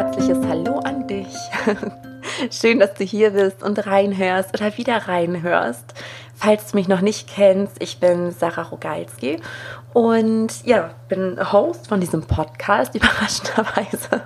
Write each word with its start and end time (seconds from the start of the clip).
herzliches 0.00 0.38
Hallo 0.48 0.78
an 0.78 1.06
dich. 1.06 1.36
Schön, 2.50 2.78
dass 2.78 2.94
du 2.94 3.04
hier 3.04 3.32
bist 3.32 3.62
und 3.62 3.86
reinhörst 3.86 4.54
oder 4.54 4.74
wieder 4.78 4.96
reinhörst. 4.96 5.92
Falls 6.34 6.70
du 6.70 6.78
mich 6.78 6.88
noch 6.88 7.02
nicht 7.02 7.28
kennst, 7.28 7.76
ich 7.82 8.00
bin 8.00 8.30
Sarah 8.30 8.62
Rogalski 8.62 9.42
und 9.92 10.64
ja, 10.64 10.94
bin 11.10 11.38
Host 11.52 11.88
von 11.88 12.00
diesem 12.00 12.22
Podcast, 12.22 12.94
überraschenderweise. 12.98 14.22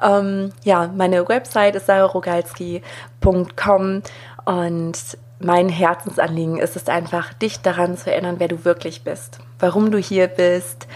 Ähm, 0.00 0.54
ja, 0.64 0.90
meine 0.96 1.28
Website 1.28 1.74
ist 1.74 1.84
sarahrogalski.com 1.84 4.02
und 4.46 4.98
mein 5.38 5.68
Herzensanliegen 5.68 6.56
ist 6.56 6.76
es 6.76 6.88
einfach, 6.88 7.34
dich 7.34 7.60
daran 7.60 7.98
zu 7.98 8.10
erinnern, 8.10 8.36
wer 8.38 8.48
du 8.48 8.64
wirklich 8.64 9.04
bist, 9.04 9.38
warum 9.58 9.90
du 9.90 9.98
hier 9.98 10.28
bist, 10.28 10.86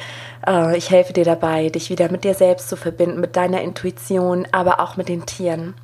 ich 0.77 0.91
helfe 0.91 1.13
dir 1.13 1.25
dabei, 1.25 1.69
dich 1.69 1.89
wieder 1.91 2.11
mit 2.11 2.25
dir 2.25 2.35
selbst 2.35 2.69
zu 2.69 2.77
verbinden, 2.77 3.21
mit 3.21 3.37
deiner 3.37 3.61
Intuition, 3.63 4.49
aber 4.51 4.81
auch 4.81 4.97
mit 4.97 5.09
den 5.09 5.25
Tieren. 5.25 5.75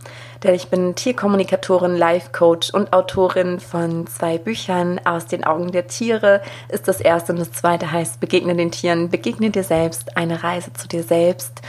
Denn 0.42 0.54
ich 0.54 0.68
bin 0.68 0.94
Tierkommunikatorin, 0.94 1.96
Life-Coach 1.96 2.70
und 2.70 2.92
Autorin 2.92 3.60
von 3.60 4.06
zwei 4.06 4.38
Büchern. 4.38 5.00
Aus 5.04 5.26
den 5.26 5.44
Augen 5.44 5.70
der 5.70 5.86
Tiere 5.86 6.42
ist 6.68 6.88
das 6.88 7.00
erste 7.00 7.32
und 7.32 7.38
das 7.38 7.52
zweite 7.52 7.90
heißt 7.90 8.20
Begegne 8.20 8.54
den 8.54 8.70
Tieren, 8.70 9.10
begegne 9.10 9.50
dir 9.50 9.64
selbst, 9.64 10.16
eine 10.16 10.42
Reise 10.42 10.72
zu 10.72 10.88
dir 10.88 11.02
selbst. 11.02 11.60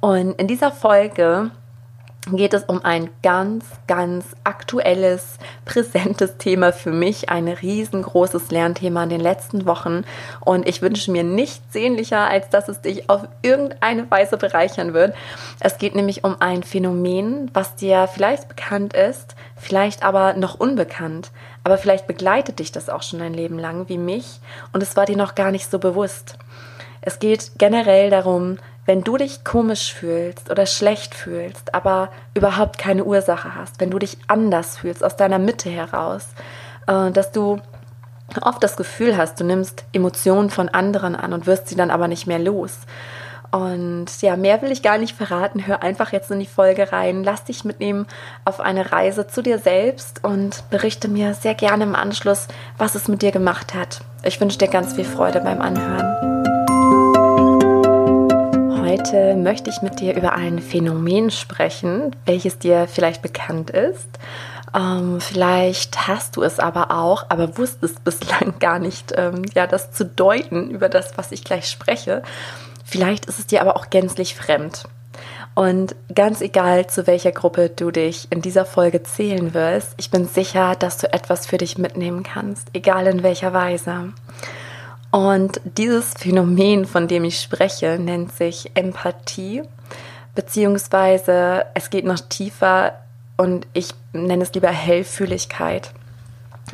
Und 0.00 0.32
in 0.40 0.46
dieser 0.46 0.72
Folge 0.72 1.50
geht 2.32 2.54
es 2.54 2.64
um 2.64 2.84
ein 2.84 3.10
ganz, 3.22 3.64
ganz 3.86 4.24
aktuelles, 4.42 5.38
präsentes 5.64 6.38
Thema 6.38 6.72
für 6.72 6.90
mich, 6.90 7.28
ein 7.28 7.46
riesengroßes 7.46 8.50
Lernthema 8.50 9.04
in 9.04 9.10
den 9.10 9.20
letzten 9.20 9.64
Wochen. 9.64 10.02
Und 10.40 10.68
ich 10.68 10.82
wünsche 10.82 11.12
mir 11.12 11.22
nichts 11.22 11.72
sehnlicher, 11.72 12.28
als 12.28 12.48
dass 12.48 12.68
es 12.68 12.80
dich 12.80 13.08
auf 13.08 13.28
irgendeine 13.42 14.10
Weise 14.10 14.38
bereichern 14.38 14.92
wird. 14.92 15.14
Es 15.60 15.78
geht 15.78 15.94
nämlich 15.94 16.24
um 16.24 16.40
ein 16.40 16.64
Phänomen, 16.64 17.50
was 17.54 17.76
dir 17.76 18.08
vielleicht 18.12 18.48
bekannt 18.48 18.94
ist, 18.94 19.36
vielleicht 19.56 20.02
aber 20.02 20.34
noch 20.34 20.58
unbekannt. 20.58 21.30
Aber 21.62 21.78
vielleicht 21.78 22.08
begleitet 22.08 22.58
dich 22.58 22.72
das 22.72 22.88
auch 22.88 23.02
schon 23.02 23.20
dein 23.20 23.34
Leben 23.34 23.58
lang, 23.58 23.88
wie 23.88 23.98
mich, 23.98 24.40
und 24.72 24.82
es 24.82 24.96
war 24.96 25.06
dir 25.06 25.16
noch 25.16 25.36
gar 25.36 25.52
nicht 25.52 25.70
so 25.70 25.78
bewusst. 25.78 26.38
Es 27.00 27.20
geht 27.20 27.52
generell 27.56 28.10
darum, 28.10 28.58
wenn 28.86 29.02
du 29.02 29.16
dich 29.16 29.44
komisch 29.44 29.92
fühlst 29.92 30.50
oder 30.50 30.64
schlecht 30.64 31.14
fühlst, 31.14 31.74
aber 31.74 32.10
überhaupt 32.34 32.78
keine 32.78 33.04
Ursache 33.04 33.54
hast, 33.54 33.80
wenn 33.80 33.90
du 33.90 33.98
dich 33.98 34.16
anders 34.28 34.78
fühlst 34.78 35.04
aus 35.04 35.16
deiner 35.16 35.38
Mitte 35.38 35.68
heraus, 35.68 36.28
äh, 36.86 37.10
dass 37.10 37.32
du 37.32 37.60
oft 38.40 38.62
das 38.62 38.76
Gefühl 38.76 39.16
hast, 39.16 39.40
du 39.40 39.44
nimmst 39.44 39.84
Emotionen 39.92 40.50
von 40.50 40.68
anderen 40.68 41.14
an 41.16 41.32
und 41.32 41.46
wirst 41.46 41.68
sie 41.68 41.76
dann 41.76 41.90
aber 41.90 42.08
nicht 42.08 42.26
mehr 42.26 42.38
los. 42.38 42.78
Und 43.52 44.06
ja, 44.22 44.36
mehr 44.36 44.60
will 44.60 44.72
ich 44.72 44.82
gar 44.82 44.98
nicht 44.98 45.16
verraten. 45.16 45.66
Hör 45.66 45.82
einfach 45.82 46.12
jetzt 46.12 46.30
in 46.30 46.40
die 46.40 46.46
Folge 46.46 46.92
rein. 46.92 47.22
Lass 47.22 47.44
dich 47.44 47.64
mitnehmen 47.64 48.06
auf 48.44 48.60
eine 48.60 48.92
Reise 48.92 49.28
zu 49.28 49.40
dir 49.40 49.58
selbst 49.58 50.24
und 50.24 50.68
berichte 50.68 51.08
mir 51.08 51.32
sehr 51.32 51.54
gerne 51.54 51.84
im 51.84 51.94
Anschluss, 51.94 52.48
was 52.76 52.96
es 52.96 53.08
mit 53.08 53.22
dir 53.22 53.30
gemacht 53.32 53.74
hat. 53.74 54.00
Ich 54.24 54.40
wünsche 54.40 54.58
dir 54.58 54.68
ganz 54.68 54.94
viel 54.94 55.04
Freude 55.04 55.40
beim 55.40 55.60
Anhören. 55.60 56.25
Heute 58.86 59.34
möchte 59.34 59.68
ich 59.68 59.82
mit 59.82 59.98
dir 59.98 60.14
über 60.14 60.34
ein 60.34 60.60
Phänomen 60.60 61.32
sprechen, 61.32 62.14
welches 62.24 62.60
dir 62.60 62.86
vielleicht 62.86 63.20
bekannt 63.20 63.70
ist. 63.70 64.08
Ähm, 64.76 65.20
vielleicht 65.20 66.06
hast 66.06 66.36
du 66.36 66.44
es 66.44 66.60
aber 66.60 66.92
auch, 66.92 67.26
aber 67.28 67.58
wusstest 67.58 68.04
bislang 68.04 68.54
gar 68.60 68.78
nicht, 68.78 69.12
ähm, 69.16 69.42
ja, 69.56 69.66
das 69.66 69.90
zu 69.90 70.04
deuten 70.04 70.70
über 70.70 70.88
das, 70.88 71.18
was 71.18 71.32
ich 71.32 71.42
gleich 71.42 71.68
spreche. 71.68 72.22
Vielleicht 72.84 73.26
ist 73.26 73.40
es 73.40 73.48
dir 73.48 73.60
aber 73.60 73.74
auch 73.74 73.90
gänzlich 73.90 74.36
fremd. 74.36 74.84
Und 75.56 75.96
ganz 76.14 76.40
egal, 76.40 76.86
zu 76.86 77.08
welcher 77.08 77.32
Gruppe 77.32 77.70
du 77.70 77.90
dich 77.90 78.28
in 78.30 78.40
dieser 78.40 78.64
Folge 78.64 79.02
zählen 79.02 79.52
wirst, 79.52 79.94
ich 79.96 80.12
bin 80.12 80.28
sicher, 80.28 80.76
dass 80.76 80.98
du 80.98 81.12
etwas 81.12 81.44
für 81.44 81.58
dich 81.58 81.76
mitnehmen 81.76 82.22
kannst, 82.22 82.68
egal 82.72 83.08
in 83.08 83.24
welcher 83.24 83.52
Weise. 83.52 84.12
Und 85.10 85.60
dieses 85.64 86.14
Phänomen, 86.14 86.84
von 86.84 87.08
dem 87.08 87.24
ich 87.24 87.40
spreche, 87.40 87.98
nennt 87.98 88.32
sich 88.32 88.70
Empathie, 88.74 89.62
beziehungsweise 90.34 91.66
es 91.74 91.90
geht 91.90 92.04
noch 92.04 92.20
tiefer 92.20 92.92
und 93.36 93.66
ich 93.72 93.90
nenne 94.12 94.42
es 94.42 94.52
lieber 94.52 94.68
Hellfühligkeit. 94.68 95.92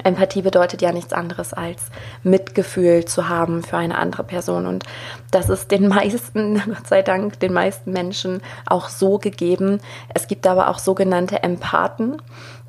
Empathie 0.04 0.40
bedeutet 0.40 0.80
ja 0.80 0.90
nichts 0.90 1.12
anderes 1.12 1.52
als 1.52 1.82
Mitgefühl 2.22 3.04
zu 3.04 3.28
haben 3.28 3.62
für 3.62 3.76
eine 3.76 3.98
andere 3.98 4.24
Person. 4.24 4.66
Und 4.66 4.84
das 5.30 5.48
ist 5.48 5.70
den 5.70 5.88
meisten, 5.88 6.62
Gott 6.66 6.86
sei 6.86 7.02
Dank, 7.02 7.38
den 7.40 7.52
meisten 7.52 7.92
Menschen 7.92 8.40
auch 8.66 8.88
so 8.88 9.18
gegeben. 9.18 9.80
Es 10.14 10.26
gibt 10.26 10.46
aber 10.46 10.68
auch 10.68 10.78
sogenannte 10.78 11.42
Empathen 11.42 12.20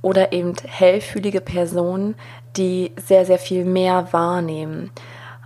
oder 0.02 0.34
eben 0.34 0.54
hellfühlige 0.68 1.40
Personen, 1.40 2.16
die 2.58 2.92
sehr, 2.98 3.26
sehr 3.26 3.40
viel 3.40 3.64
mehr 3.64 4.12
wahrnehmen. 4.12 4.92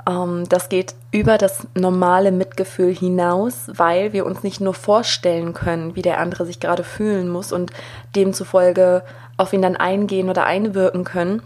Ähm, 0.08 0.46
das 0.50 0.70
geht 0.70 0.96
über 1.12 1.38
das 1.38 1.68
normale 1.74 2.32
Mitgefühl 2.32 2.94
hinaus, 2.94 3.70
weil 3.74 4.14
wir 4.14 4.26
uns 4.26 4.44
nicht 4.44 4.62
nur 4.62 4.74
vorstellen 4.74 5.54
können, 5.54 5.96
wie 5.96 6.02
der 6.02 6.20
andere 6.20 6.46
sich 6.46 6.60
gerade 6.60 6.84
fühlen 6.84 7.30
muss 7.30 7.52
und 7.52 7.72
demzufolge 8.16 9.04
auf 9.36 9.54
ihn 9.54 9.62
dann 9.62 9.76
eingehen 9.76 10.30
oder 10.30 10.46
einwirken 10.46 11.04
können, 11.04 11.42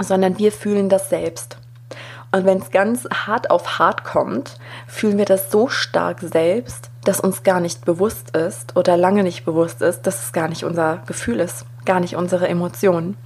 sondern 0.00 0.38
wir 0.38 0.50
fühlen 0.50 0.88
das 0.88 1.08
selbst. 1.08 1.58
Und 2.32 2.44
wenn 2.46 2.58
es 2.58 2.72
ganz 2.72 3.06
hart 3.12 3.50
auf 3.50 3.78
hart 3.78 4.02
kommt, 4.02 4.56
fühlen 4.88 5.18
wir 5.18 5.24
das 5.24 5.52
so 5.52 5.68
stark 5.68 6.18
selbst, 6.20 6.90
dass 7.04 7.20
uns 7.20 7.44
gar 7.44 7.60
nicht 7.60 7.84
bewusst 7.84 8.36
ist 8.36 8.76
oder 8.76 8.96
lange 8.96 9.22
nicht 9.22 9.44
bewusst 9.44 9.82
ist, 9.82 10.02
dass 10.02 10.24
es 10.24 10.32
gar 10.32 10.48
nicht 10.48 10.64
unser 10.64 11.02
Gefühl 11.06 11.38
ist, 11.38 11.64
gar 11.84 12.00
nicht 12.00 12.16
unsere 12.16 12.48
Emotionen. 12.48 13.16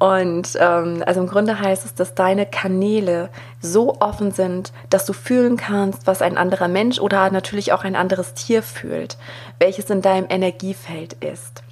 Und 0.00 0.56
ähm, 0.58 1.04
also 1.04 1.20
im 1.20 1.26
Grunde 1.26 1.60
heißt 1.60 1.84
es, 1.84 1.94
dass 1.94 2.14
deine 2.14 2.46
Kanäle 2.46 3.28
so 3.60 4.00
offen 4.00 4.32
sind, 4.32 4.72
dass 4.88 5.04
du 5.04 5.12
fühlen 5.12 5.58
kannst, 5.58 6.06
was 6.06 6.22
ein 6.22 6.38
anderer 6.38 6.68
Mensch 6.68 6.98
oder 6.98 7.30
natürlich 7.30 7.74
auch 7.74 7.84
ein 7.84 7.94
anderes 7.94 8.32
Tier 8.32 8.62
fühlt, 8.62 9.18
welches 9.58 9.90
in 9.90 10.00
deinem 10.00 10.26
Energiefeld 10.30 11.12
ist. 11.22 11.62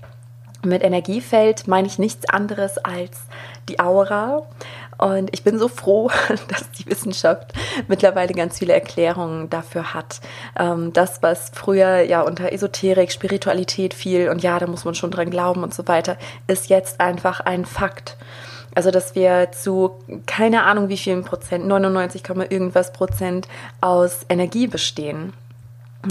Mit 0.63 0.85
Energiefeld 0.85 1.69
meine 1.69 1.87
ich 1.87 1.99
nichts 1.99 2.29
anderes 2.29 2.77
als 2.77 3.19
die 3.71 3.81
Aura, 3.81 4.43
und 4.99 5.31
ich 5.33 5.45
bin 5.45 5.59
so 5.59 5.69
froh, 5.69 6.11
dass 6.49 6.71
die 6.73 6.87
Wissenschaft 6.87 7.53
mittlerweile 7.87 8.35
ganz 8.35 8.59
viele 8.59 8.73
Erklärungen 8.73 9.49
dafür 9.49 9.95
hat. 9.95 10.21
Ähm, 10.59 10.93
das, 10.93 11.23
was 11.23 11.51
früher 11.55 12.01
ja 12.01 12.23
unter 12.23 12.53
Esoterik, 12.53 13.13
Spiritualität 13.13 13.95
fiel 13.95 14.29
und 14.29 14.43
ja, 14.43 14.59
da 14.59 14.67
muss 14.67 14.85
man 14.85 14.95
schon 14.95 15.11
dran 15.11 15.31
glauben 15.31 15.63
und 15.63 15.73
so 15.73 15.87
weiter, 15.89 16.17
ist 16.47 16.69
jetzt 16.69 17.01
einfach 17.01 17.41
ein 17.41 17.65
Fakt. 17.65 18.17
Also, 18.75 18.91
dass 18.91 19.15
wir 19.15 19.51
zu 19.53 19.99
keine 20.27 20.65
Ahnung 20.65 20.89
wie 20.89 20.97
vielen 20.97 21.25
Prozent, 21.25 21.67
99, 21.67 22.23
irgendwas 22.51 22.93
Prozent 22.93 23.49
aus 23.81 24.21
Energie 24.29 24.67
bestehen. 24.67 25.33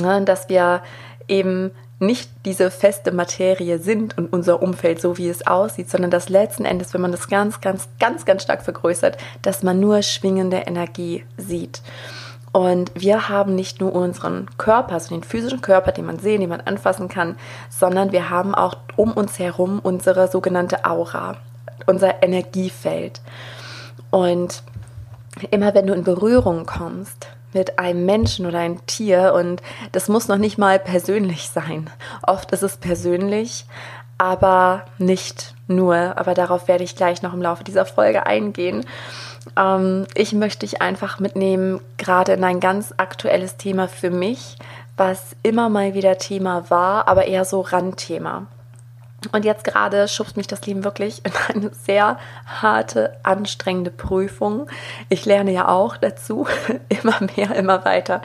Ne, 0.01 0.21
dass 0.23 0.49
wir 0.49 0.81
eben 1.29 1.71
nicht 1.99 2.29
diese 2.45 2.69
feste 2.69 3.11
Materie 3.11 3.79
sind 3.79 4.17
und 4.17 4.31
unser 4.31 4.61
Umfeld 4.61 5.01
so, 5.01 5.17
wie 5.17 5.29
es 5.29 5.47
aussieht, 5.47 5.89
sondern 5.89 6.11
dass 6.11 6.29
letzten 6.29 6.65
Endes, 6.65 6.93
wenn 6.93 7.01
man 7.01 7.11
das 7.11 7.27
ganz, 7.27 7.59
ganz, 7.59 7.89
ganz, 7.99 8.25
ganz 8.25 8.43
stark 8.43 8.61
vergrößert, 8.61 9.17
dass 9.41 9.63
man 9.63 9.79
nur 9.79 10.03
schwingende 10.03 10.57
Energie 10.57 11.23
sieht. 11.37 11.81
Und 12.51 12.91
wir 12.95 13.29
haben 13.29 13.55
nicht 13.55 13.81
nur 13.81 13.93
unseren 13.93 14.47
Körper, 14.57 14.93
also 14.93 15.13
den 15.13 15.23
physischen 15.23 15.61
Körper, 15.61 15.91
den 15.91 16.05
man 16.05 16.19
sehen, 16.19 16.41
den 16.41 16.49
man 16.49 16.61
anfassen 16.61 17.09
kann, 17.09 17.35
sondern 17.69 18.11
wir 18.11 18.29
haben 18.29 18.55
auch 18.55 18.77
um 18.95 19.11
uns 19.11 19.37
herum 19.39 19.79
unsere 19.81 20.27
sogenannte 20.27 20.85
Aura, 20.85 21.37
unser 21.87 22.23
Energiefeld. 22.23 23.21
Und 24.11 24.63
immer 25.51 25.73
wenn 25.73 25.87
du 25.87 25.93
in 25.93 26.03
Berührung 26.03 26.65
kommst 26.65 27.27
mit 27.57 27.80
einem 27.80 28.06
Menschen 28.06 28.45
oder 28.45 28.59
einem 28.59 28.86
Tier 28.86 29.33
und 29.33 29.62
das 29.92 30.09
muss 30.09 30.27
noch 30.27 30.38
nicht 30.38 30.57
mal 30.57 30.77
persönlich 30.77 31.50
sein. 31.50 31.89
Oft 32.21 32.51
ist 32.51 32.62
es 32.62 32.77
persönlich, 32.77 33.65
aber 34.18 34.86
nicht 34.98 35.56
nur. 35.68 36.18
Aber 36.18 36.33
darauf 36.33 36.68
werde 36.68 36.83
ich 36.83 36.95
gleich 36.95 37.21
noch 37.21 37.33
im 37.33 37.42
Laufe 37.42 37.63
dieser 37.63 37.86
Folge 37.86 38.25
eingehen. 38.25 38.86
Ähm, 39.57 40.06
ich 40.13 40.33
möchte 40.33 40.65
dich 40.65 40.81
einfach 40.81 41.19
mitnehmen, 41.19 41.80
gerade 41.98 42.33
in 42.33 42.44
ein 42.44 42.59
ganz 42.59 42.94
aktuelles 42.98 43.57
Thema 43.57 43.88
für 43.88 44.12
mich, 44.12 44.57
was 44.95 45.36
immer 45.44 45.69
mal 45.69 45.94
wieder 45.94 46.18
Thema 46.18 46.69
war, 46.69 47.07
aber 47.07 47.25
eher 47.25 47.45
so 47.45 47.62
Randthema. 47.62 48.48
Und 49.31 49.45
jetzt 49.45 49.63
gerade 49.63 50.07
schubst 50.07 50.38
mich 50.38 50.47
das 50.47 50.65
Leben 50.65 50.83
wirklich 50.83 51.21
in 51.25 51.31
eine 51.53 51.74
sehr 51.74 52.18
harte, 52.45 53.18
anstrengende 53.24 53.91
Prüfung. 53.91 54.68
Ich 55.09 55.25
lerne 55.25 55.51
ja 55.51 55.68
auch 55.68 55.97
dazu, 55.97 56.47
immer 56.89 57.19
mehr, 57.35 57.56
immer 57.56 57.85
weiter. 57.85 58.21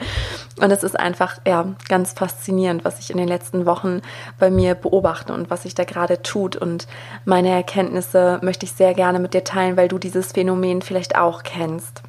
Und 0.59 0.71
es 0.71 0.83
ist 0.83 0.99
einfach 0.99 1.39
ja 1.47 1.65
ganz 1.87 2.13
faszinierend, 2.13 2.85
was 2.85 2.99
ich 2.99 3.09
in 3.09 3.17
den 3.17 3.27
letzten 3.27 3.65
Wochen 3.65 4.01
bei 4.39 4.49
mir 4.49 4.75
beobachte 4.75 5.33
und 5.33 5.49
was 5.49 5.63
sich 5.63 5.75
da 5.75 5.83
gerade 5.83 6.21
tut. 6.21 6.55
Und 6.55 6.87
meine 7.25 7.49
Erkenntnisse 7.49 8.39
möchte 8.41 8.65
ich 8.65 8.73
sehr 8.73 8.93
gerne 8.93 9.19
mit 9.19 9.33
dir 9.33 9.43
teilen, 9.43 9.77
weil 9.77 9.87
du 9.87 9.97
dieses 9.97 10.31
Phänomen 10.31 10.81
vielleicht 10.81 11.17
auch 11.17 11.43
kennst. 11.43 12.01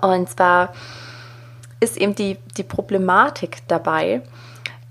Und 0.00 0.28
zwar 0.28 0.72
ist 1.80 1.96
eben 1.96 2.14
die, 2.14 2.38
die 2.56 2.64
Problematik 2.64 3.58
dabei, 3.68 4.22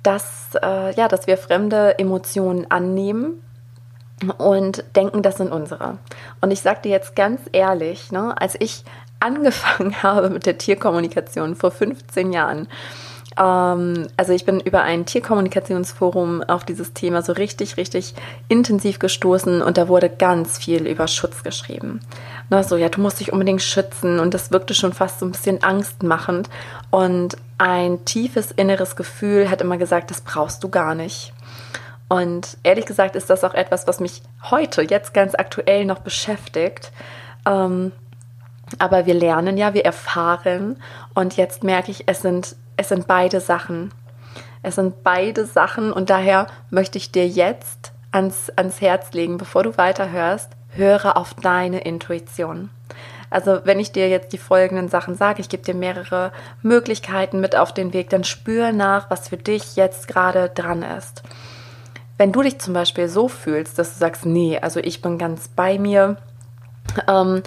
dass, 0.07 0.56
äh, 0.63 0.95
ja, 0.95 1.09
dass 1.09 1.27
wir 1.27 1.38
fremde 1.38 2.00
Emotionen 2.00 2.71
annehmen 2.71 3.44
und 4.38 4.86
denken, 4.95 5.21
das 5.21 5.36
sind 5.36 5.51
unsere. 5.51 5.98
Und 6.39 6.51
ich 6.51 6.62
sage 6.62 6.80
dir 6.83 6.92
jetzt 6.92 7.13
ganz 7.13 7.42
ehrlich, 7.51 8.09
ne, 8.13 8.33
als 8.39 8.56
ich 8.57 8.86
angefangen 9.19 10.01
habe 10.04 10.30
mit 10.30 10.45
der 10.45 10.57
Tierkommunikation 10.57 11.57
vor 11.57 11.71
15 11.71 12.31
Jahren, 12.31 12.69
ähm, 13.38 14.07
also 14.15 14.31
ich 14.31 14.45
bin 14.45 14.62
über 14.62 14.81
ein 14.81 15.06
Tierkommunikationsforum 15.06 16.42
auf 16.42 16.63
dieses 16.63 16.94
Thema 16.94 17.21
so 17.21 17.33
richtig, 17.33 17.75
richtig 17.75 18.13
intensiv 18.48 19.00
gestoßen 19.00 19.62
und 19.62 19.77
da 19.77 19.89
wurde 19.89 20.09
ganz 20.09 20.57
viel 20.57 20.88
über 20.88 21.09
Schutz 21.09 21.44
geschrieben. 21.44 22.00
Na, 22.49 22.63
so, 22.63 22.77
ja, 22.77 22.89
du 22.89 23.01
musst 23.01 23.19
dich 23.19 23.33
unbedingt 23.33 23.61
schützen 23.61 24.19
und 24.19 24.33
das 24.33 24.51
wirkte 24.51 24.73
schon 24.73 24.94
fast 24.94 25.19
so 25.19 25.25
ein 25.25 25.31
bisschen 25.31 25.63
angstmachend 25.63 26.49
und 26.91 27.38
ein 27.57 28.05
tiefes 28.05 28.51
inneres 28.51 28.95
Gefühl 28.95 29.49
hat 29.49 29.61
immer 29.61 29.77
gesagt, 29.77 30.11
das 30.11 30.21
brauchst 30.21 30.63
du 30.63 30.69
gar 30.69 30.95
nicht. 30.95 31.33
Und 32.07 32.57
ehrlich 32.63 32.85
gesagt 32.85 33.15
ist 33.17 33.29
das 33.29 33.44
auch 33.44 33.53
etwas, 33.53 33.85
was 33.88 33.99
mich 33.99 34.21
heute, 34.49 34.81
jetzt 34.83 35.13
ganz 35.13 35.35
aktuell 35.35 35.83
noch 35.83 35.99
beschäftigt. 35.99 36.91
Ähm, 37.45 37.91
aber 38.79 39.05
wir 39.05 39.13
lernen 39.13 39.57
ja, 39.57 39.73
wir 39.73 39.83
erfahren 39.83 40.81
und 41.13 41.35
jetzt 41.35 41.63
merke 41.63 41.91
ich, 41.91 42.03
es 42.07 42.21
sind 42.21 42.55
es 42.77 42.89
sind 42.89 43.07
beide 43.07 43.41
Sachen. 43.41 43.91
Es 44.61 44.75
sind 44.75 45.03
beide 45.03 45.45
Sachen 45.45 45.91
und 45.91 46.09
daher 46.09 46.47
möchte 46.69 46.97
ich 46.97 47.11
dir 47.11 47.27
jetzt 47.27 47.91
ans, 48.11 48.51
ans 48.55 48.81
Herz 48.81 49.13
legen, 49.13 49.38
bevor 49.38 49.63
du 49.63 49.77
weiterhörst, 49.77 50.51
höre 50.77 51.18
auf 51.18 51.33
deine 51.33 51.79
Intuition. 51.81 52.69
Also 53.29 53.59
wenn 53.65 53.79
ich 53.79 53.91
dir 53.91 54.07
jetzt 54.07 54.31
die 54.31 54.38
folgenden 54.38 54.88
Sachen 54.88 55.15
sage, 55.15 55.41
ich 55.41 55.50
gebe 55.50 55.63
dir 55.63 55.74
mehrere 55.74 56.31
Möglichkeiten 56.62 57.41
mit 57.41 57.56
auf 57.56 57.74
den 57.74 57.91
Weg, 57.94 58.09
dann 58.09 58.24
spür 58.24 58.71
nach, 58.71 59.09
was 59.09 59.27
für 59.27 59.38
dich 59.38 59.75
jetzt 59.75 60.07
gerade 60.07 60.50
dran 60.50 60.81
ist. 60.81 61.24
Wenn 62.18 62.31
du 62.31 62.41
dich 62.41 62.59
zum 62.59 62.74
Beispiel 62.74 63.09
so 63.09 63.27
fühlst, 63.27 63.77
dass 63.77 63.94
du 63.94 64.00
sagst, 64.00 64.25
nee, 64.25 64.57
also 64.59 64.79
ich 64.79 65.01
bin 65.01 65.18
ganz 65.18 65.50
bei 65.50 65.77
mir, 65.77 66.18
ähm, 67.07 67.44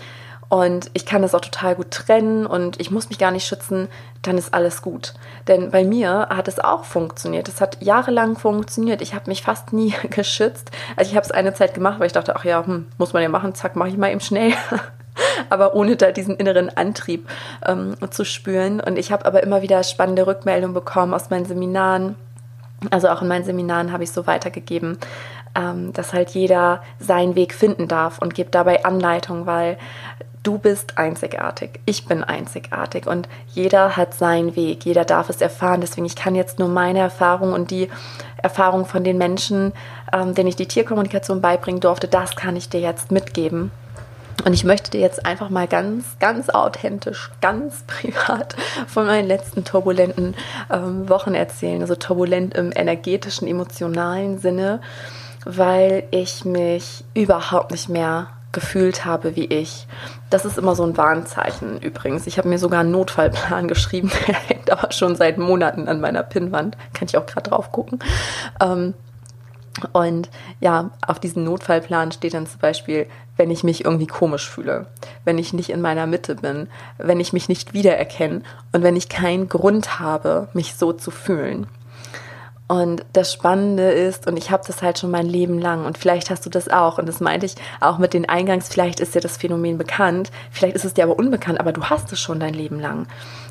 und 0.50 0.90
ich 0.94 1.06
kann 1.06 1.22
das 1.22 1.34
auch 1.34 1.40
total 1.40 1.76
gut 1.76 1.92
trennen 1.92 2.44
und 2.44 2.80
ich 2.80 2.90
muss 2.90 3.08
mich 3.08 3.18
gar 3.18 3.30
nicht 3.30 3.46
schützen, 3.46 3.86
dann 4.22 4.36
ist 4.36 4.52
alles 4.52 4.82
gut. 4.82 5.14
Denn 5.46 5.70
bei 5.70 5.84
mir 5.84 6.26
hat 6.28 6.48
es 6.48 6.58
auch 6.58 6.84
funktioniert. 6.84 7.46
Es 7.48 7.60
hat 7.60 7.80
jahrelang 7.80 8.36
funktioniert. 8.36 9.00
Ich 9.00 9.14
habe 9.14 9.30
mich 9.30 9.42
fast 9.42 9.72
nie 9.72 9.94
geschützt. 10.10 10.72
Also 10.96 11.12
ich 11.12 11.16
habe 11.16 11.24
es 11.24 11.30
eine 11.30 11.54
Zeit 11.54 11.72
gemacht, 11.72 12.00
weil 12.00 12.08
ich 12.08 12.12
dachte, 12.12 12.34
ach 12.34 12.44
ja, 12.44 12.66
hm, 12.66 12.88
muss 12.98 13.12
man 13.12 13.22
ja 13.22 13.28
machen, 13.28 13.54
zack, 13.54 13.76
mache 13.76 13.90
ich 13.90 13.96
mal 13.96 14.10
eben 14.10 14.18
schnell. 14.18 14.52
aber 15.50 15.76
ohne 15.76 15.94
da 15.94 16.10
diesen 16.10 16.34
inneren 16.34 16.68
Antrieb 16.76 17.28
ähm, 17.64 17.94
zu 18.10 18.24
spüren. 18.24 18.80
Und 18.80 18.98
ich 18.98 19.12
habe 19.12 19.26
aber 19.26 19.44
immer 19.44 19.62
wieder 19.62 19.84
spannende 19.84 20.26
Rückmeldungen 20.26 20.74
bekommen 20.74 21.14
aus 21.14 21.30
meinen 21.30 21.44
Seminaren. 21.44 22.16
Also 22.88 23.08
auch 23.08 23.20
in 23.20 23.28
meinen 23.28 23.44
Seminaren 23.44 23.92
habe 23.92 24.04
ich 24.04 24.10
so 24.10 24.26
weitergegeben, 24.26 24.98
ähm, 25.54 25.92
dass 25.92 26.14
halt 26.14 26.30
jeder 26.30 26.82
seinen 26.98 27.34
Weg 27.34 27.52
finden 27.52 27.88
darf 27.88 28.18
und 28.18 28.34
gebe 28.34 28.50
dabei 28.50 28.84
Anleitung, 28.84 29.46
weil 29.46 29.76
du 30.42 30.58
bist 30.58 30.96
einzigartig, 30.96 31.80
ich 31.84 32.06
bin 32.06 32.24
einzigartig 32.24 33.06
und 33.06 33.28
jeder 33.48 33.96
hat 33.96 34.14
seinen 34.14 34.56
Weg, 34.56 34.86
jeder 34.86 35.04
darf 35.04 35.28
es 35.28 35.40
erfahren. 35.40 35.82
Deswegen, 35.82 36.06
ich 36.06 36.16
kann 36.16 36.34
jetzt 36.34 36.58
nur 36.58 36.68
meine 36.68 37.00
Erfahrung 37.00 37.52
und 37.52 37.70
die 37.70 37.90
Erfahrung 38.42 38.86
von 38.86 39.04
den 39.04 39.18
Menschen, 39.18 39.72
ähm, 40.12 40.34
denen 40.34 40.48
ich 40.48 40.56
die 40.56 40.68
Tierkommunikation 40.68 41.42
beibringen 41.42 41.80
durfte, 41.80 42.08
das 42.08 42.36
kann 42.36 42.56
ich 42.56 42.70
dir 42.70 42.80
jetzt 42.80 43.10
mitgeben. 43.10 43.70
Und 44.44 44.54
ich 44.54 44.64
möchte 44.64 44.90
dir 44.90 45.00
jetzt 45.00 45.26
einfach 45.26 45.50
mal 45.50 45.66
ganz, 45.66 46.18
ganz 46.18 46.48
authentisch, 46.48 47.30
ganz 47.40 47.82
privat 47.86 48.56
von 48.86 49.06
meinen 49.06 49.28
letzten 49.28 49.64
turbulenten 49.64 50.34
ähm, 50.70 51.08
Wochen 51.08 51.34
erzählen. 51.34 51.80
Also 51.80 51.94
turbulent 51.94 52.54
im 52.54 52.72
energetischen, 52.74 53.48
emotionalen 53.48 54.38
Sinne, 54.38 54.80
weil 55.44 56.04
ich 56.10 56.44
mich 56.44 57.04
überhaupt 57.14 57.70
nicht 57.70 57.88
mehr 57.88 58.28
gefühlt 58.52 59.04
habe 59.04 59.36
wie 59.36 59.44
ich. 59.44 59.86
Das 60.28 60.44
ist 60.44 60.58
immer 60.58 60.74
so 60.74 60.82
ein 60.84 60.96
Warnzeichen 60.96 61.80
übrigens. 61.80 62.26
Ich 62.26 62.38
habe 62.38 62.48
mir 62.48 62.58
sogar 62.58 62.80
einen 62.80 62.90
Notfallplan 62.90 63.68
geschrieben, 63.68 64.10
der 64.26 64.34
hängt 64.34 64.70
aber 64.70 64.92
schon 64.92 65.16
seit 65.16 65.38
Monaten 65.38 65.88
an 65.88 66.00
meiner 66.00 66.22
Pinnwand. 66.22 66.76
Kann 66.92 67.06
ich 67.08 67.16
auch 67.16 67.26
gerade 67.26 67.50
drauf 67.50 67.70
gucken. 67.72 68.00
Ähm, 68.60 68.94
und 69.92 70.28
ja, 70.60 70.90
auf 71.06 71.20
diesem 71.20 71.44
Notfallplan 71.44 72.12
steht 72.12 72.34
dann 72.34 72.46
zum 72.46 72.60
Beispiel, 72.60 73.06
wenn 73.40 73.50
ich 73.50 73.64
mich 73.64 73.86
irgendwie 73.86 74.06
komisch 74.06 74.50
fühle, 74.50 74.84
wenn 75.24 75.38
ich 75.38 75.54
nicht 75.54 75.70
in 75.70 75.80
meiner 75.80 76.06
Mitte 76.06 76.34
bin, 76.34 76.68
wenn 76.98 77.20
ich 77.20 77.32
mich 77.32 77.48
nicht 77.48 77.72
wiedererkenne 77.72 78.42
und 78.72 78.82
wenn 78.82 78.96
ich 78.96 79.08
keinen 79.08 79.48
Grund 79.48 79.98
habe, 79.98 80.48
mich 80.52 80.74
so 80.74 80.92
zu 80.92 81.10
fühlen. 81.10 81.66
Und 82.68 83.02
das 83.14 83.32
Spannende 83.32 83.90
ist, 83.92 84.26
und 84.26 84.36
ich 84.36 84.50
habe 84.50 84.62
das 84.66 84.82
halt 84.82 84.98
schon 84.98 85.10
mein 85.10 85.24
Leben 85.24 85.58
lang, 85.58 85.86
und 85.86 85.96
vielleicht 85.96 86.28
hast 86.28 86.44
du 86.44 86.50
das 86.50 86.68
auch, 86.68 86.98
und 86.98 87.08
das 87.08 87.20
meinte 87.20 87.46
ich 87.46 87.54
auch 87.80 87.96
mit 87.96 88.12
den 88.12 88.28
Eingangs, 88.28 88.68
vielleicht 88.68 89.00
ist 89.00 89.14
dir 89.14 89.22
das 89.22 89.38
Phänomen 89.38 89.78
bekannt, 89.78 90.30
vielleicht 90.50 90.76
ist 90.76 90.84
es 90.84 90.92
dir 90.92 91.04
aber 91.04 91.18
unbekannt, 91.18 91.60
aber 91.60 91.72
du 91.72 91.84
hast 91.84 92.12
es 92.12 92.20
schon 92.20 92.40
dein 92.40 92.52
Leben 92.52 92.78
lang. 92.78 93.06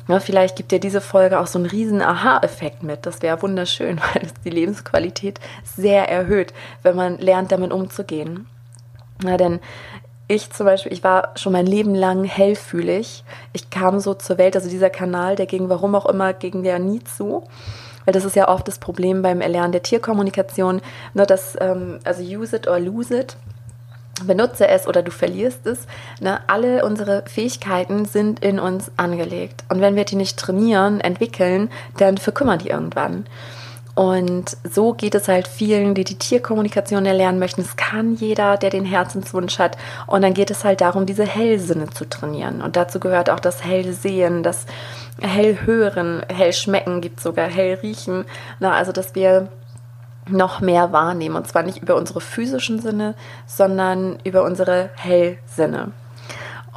Ja, 0.06 0.20
vielleicht 0.20 0.54
gibt 0.54 0.70
dir 0.70 0.78
diese 0.78 1.00
Folge 1.00 1.40
auch 1.40 1.48
so 1.48 1.58
einen 1.58 1.66
riesen 1.66 2.00
Aha-Effekt 2.00 2.84
mit. 2.84 3.06
Das 3.06 3.22
wäre 3.22 3.42
wunderschön, 3.42 4.00
weil 4.14 4.22
es 4.22 4.34
die 4.44 4.50
Lebensqualität 4.50 5.40
sehr 5.64 6.08
erhöht, 6.08 6.54
wenn 6.84 6.94
man 6.94 7.18
lernt, 7.18 7.50
damit 7.50 7.72
umzugehen. 7.72 8.46
Ja, 9.24 9.36
denn 9.36 9.60
ich 10.28 10.50
zum 10.50 10.66
Beispiel, 10.66 10.92
ich 10.92 11.02
war 11.02 11.32
schon 11.36 11.52
mein 11.52 11.66
Leben 11.66 11.94
lang 11.94 12.24
hellfühlig. 12.24 13.24
Ich 13.52 13.70
kam 13.70 13.98
so 13.98 14.14
zur 14.14 14.38
Welt, 14.38 14.54
also 14.54 14.70
dieser 14.70 14.90
Kanal, 14.90 15.36
der 15.36 15.46
ging 15.46 15.68
warum 15.68 15.94
auch 15.94 16.06
immer 16.06 16.32
gegen 16.32 16.62
der 16.62 16.78
nie 16.78 17.02
zu 17.02 17.44
weil 18.04 18.12
das 18.12 18.24
ist 18.24 18.36
ja 18.36 18.48
oft 18.48 18.66
das 18.66 18.78
Problem 18.78 19.22
beim 19.22 19.40
Erlernen 19.40 19.72
der 19.72 19.82
Tierkommunikation, 19.82 20.80
nur 21.14 21.26
dass, 21.26 21.56
ähm, 21.60 22.00
also 22.04 22.22
use 22.22 22.56
it 22.56 22.66
or 22.66 22.80
lose 22.80 23.16
it, 23.16 23.36
benutze 24.26 24.68
es 24.68 24.86
oder 24.86 25.02
du 25.02 25.10
verlierst 25.10 25.66
es. 25.66 25.86
Ne? 26.20 26.40
Alle 26.46 26.84
unsere 26.84 27.22
Fähigkeiten 27.26 28.04
sind 28.04 28.44
in 28.44 28.58
uns 28.58 28.90
angelegt. 28.96 29.64
Und 29.68 29.80
wenn 29.80 29.96
wir 29.96 30.04
die 30.04 30.16
nicht 30.16 30.38
trainieren, 30.38 31.00
entwickeln, 31.00 31.70
dann 31.96 32.18
verkümmern 32.18 32.58
die 32.58 32.70
irgendwann. 32.70 33.26
Und 33.94 34.56
so 34.64 34.92
geht 34.92 35.14
es 35.14 35.28
halt 35.28 35.48
vielen, 35.48 35.94
die 35.94 36.04
die 36.04 36.18
Tierkommunikation 36.18 37.04
erlernen 37.06 37.38
möchten. 37.38 37.60
Es 37.60 37.76
kann 37.76 38.14
jeder, 38.14 38.56
der 38.56 38.70
den 38.70 38.84
Herzenswunsch 38.84 39.58
hat. 39.58 39.76
Und 40.06 40.22
dann 40.22 40.34
geht 40.34 40.50
es 40.50 40.64
halt 40.64 40.80
darum, 40.80 41.06
diese 41.06 41.26
Hellsinne 41.26 41.90
zu 41.90 42.08
trainieren. 42.08 42.62
Und 42.62 42.76
dazu 42.76 43.00
gehört 43.00 43.30
auch 43.30 43.40
das 43.40 43.64
Hellsehen, 43.64 44.42
das 44.42 44.66
Hellhören, 45.20 46.22
Hellschmecken, 46.32 47.00
gibt 47.00 47.20
sogar 47.20 47.48
Hellriechen. 47.48 48.24
Na, 48.58 48.72
also, 48.72 48.92
dass 48.92 49.14
wir 49.14 49.48
noch 50.28 50.60
mehr 50.60 50.92
wahrnehmen. 50.92 51.36
Und 51.36 51.48
zwar 51.48 51.62
nicht 51.62 51.82
über 51.82 51.96
unsere 51.96 52.20
physischen 52.20 52.80
Sinne, 52.80 53.14
sondern 53.46 54.18
über 54.24 54.44
unsere 54.44 54.90
Hellsinne. 54.96 55.92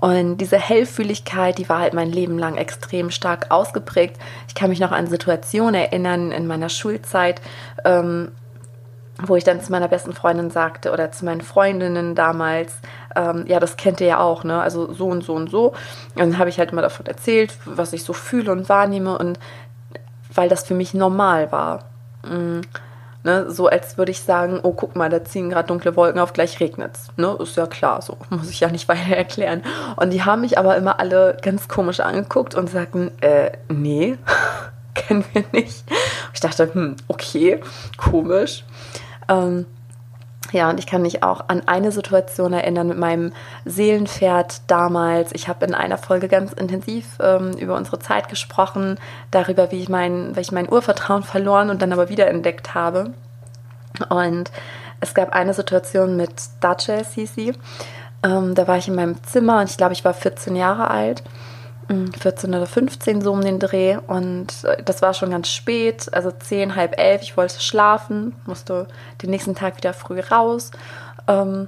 Und 0.03 0.39
diese 0.39 0.57
Hellfühligkeit, 0.59 1.57
die 1.57 1.69
war 1.69 1.79
halt 1.79 1.93
mein 1.93 2.11
Leben 2.11 2.37
lang 2.37 2.57
extrem 2.57 3.09
stark 3.09 3.51
ausgeprägt. 3.51 4.17
Ich 4.49 4.53
kann 4.53 4.69
mich 4.69 4.81
noch 4.81 4.91
an 4.91 5.07
Situationen 5.07 5.75
erinnern 5.75 6.33
in 6.33 6.45
meiner 6.45 6.67
Schulzeit, 6.67 7.39
ähm, 7.85 8.33
wo 9.25 9.37
ich 9.37 9.45
dann 9.45 9.61
zu 9.61 9.71
meiner 9.71 9.87
besten 9.87 10.11
Freundin 10.11 10.49
sagte 10.49 10.91
oder 10.91 11.13
zu 11.13 11.23
meinen 11.23 11.39
Freundinnen 11.39 12.15
damals, 12.15 12.79
ähm, 13.15 13.45
ja, 13.47 13.61
das 13.61 13.77
kennt 13.77 14.01
ihr 14.01 14.07
ja 14.07 14.19
auch, 14.19 14.43
ne? 14.43 14.61
Also 14.61 14.91
so 14.91 15.07
und 15.07 15.23
so 15.23 15.35
und 15.35 15.49
so. 15.49 15.67
Und 15.67 16.19
dann 16.19 16.37
habe 16.37 16.49
ich 16.49 16.59
halt 16.59 16.73
immer 16.73 16.81
davon 16.81 17.05
erzählt, 17.05 17.57
was 17.63 17.93
ich 17.93 18.03
so 18.03 18.11
fühle 18.11 18.51
und 18.51 18.67
wahrnehme 18.67 19.17
und 19.17 19.39
weil 20.33 20.49
das 20.49 20.65
für 20.65 20.73
mich 20.73 20.93
normal 20.93 21.49
war. 21.53 21.85
Mhm. 22.29 22.59
Ne, 23.25 23.49
so 23.49 23.67
als 23.67 23.97
würde 23.97 24.11
ich 24.11 24.19
sagen, 24.19 24.59
oh 24.63 24.73
guck 24.73 24.97
mal, 24.97 25.09
da 25.09 25.23
ziehen 25.23 25.49
gerade 25.49 25.67
dunkle 25.67 25.95
Wolken 25.95 26.19
auf, 26.19 26.33
gleich 26.33 26.59
regnet's. 26.59 27.07
Ne, 27.15 27.37
ist 27.41 27.55
ja 27.55 27.67
klar, 27.67 28.01
so 28.01 28.17
muss 28.29 28.49
ich 28.49 28.59
ja 28.59 28.69
nicht 28.69 28.89
weiter 28.89 29.15
erklären. 29.15 29.63
Und 29.95 30.11
die 30.11 30.23
haben 30.23 30.41
mich 30.41 30.57
aber 30.57 30.75
immer 30.75 30.99
alle 30.99 31.37
ganz 31.41 31.69
komisch 31.69 32.01
angeguckt 32.01 32.53
und 32.53 32.69
sagten, 32.69 33.11
äh, 33.21 33.51
nee, 33.69 34.17
kennen 34.93 35.23
wir 35.31 35.45
nicht. 35.53 35.85
Ich 36.33 36.39
dachte, 36.41 36.73
hm, 36.73 36.97
okay, 37.07 37.61
komisch. 37.97 38.65
Ähm, 39.29 39.67
ja, 40.53 40.69
und 40.69 40.79
ich 40.79 40.85
kann 40.85 41.01
mich 41.01 41.23
auch 41.23 41.45
an 41.47 41.63
eine 41.65 41.91
Situation 41.91 42.53
erinnern 42.53 42.87
mit 42.87 42.97
meinem 42.99 43.33
Seelenpferd 43.65 44.61
damals. 44.67 45.31
Ich 45.33 45.47
habe 45.47 45.65
in 45.65 45.73
einer 45.73 45.97
Folge 45.97 46.27
ganz 46.27 46.53
intensiv 46.53 47.17
ähm, 47.19 47.53
über 47.57 47.75
unsere 47.75 47.97
Zeit 47.97 48.29
gesprochen, 48.29 48.99
darüber, 49.31 49.71
wie 49.71 49.81
ich, 49.81 49.89
mein, 49.89 50.35
wie 50.35 50.41
ich 50.41 50.51
mein 50.51 50.71
Urvertrauen 50.71 51.23
verloren 51.23 51.71
und 51.71 51.81
dann 51.81 51.91
aber 51.91 52.07
wiederentdeckt 52.07 52.75
habe. 52.75 53.13
Und 54.09 54.51
es 54.99 55.15
gab 55.15 55.33
eine 55.33 55.55
Situation 55.55 56.15
mit 56.15 56.33
Dace 56.59 57.03
Sisi. 57.11 57.53
Ähm, 58.23 58.53
da 58.53 58.67
war 58.67 58.77
ich 58.77 58.87
in 58.87 58.95
meinem 58.95 59.23
Zimmer 59.23 59.59
und 59.59 59.71
ich 59.71 59.77
glaube, 59.77 59.93
ich 59.93 60.05
war 60.05 60.13
14 60.13 60.55
Jahre 60.55 60.91
alt. 60.91 61.23
14 61.87 62.49
oder 62.49 62.65
15 62.65 63.21
so 63.21 63.31
um 63.31 63.41
den 63.41 63.59
Dreh 63.59 63.97
und 64.07 64.47
äh, 64.63 64.81
das 64.83 65.01
war 65.01 65.13
schon 65.13 65.31
ganz 65.31 65.49
spät, 65.49 66.13
also 66.13 66.31
10, 66.31 66.75
halb 66.75 66.99
elf. 66.99 67.21
Ich 67.21 67.37
wollte 67.37 67.59
schlafen, 67.59 68.35
musste 68.45 68.87
den 69.21 69.29
nächsten 69.29 69.55
Tag 69.55 69.77
wieder 69.77 69.93
früh 69.93 70.19
raus 70.19 70.71
ähm, 71.27 71.67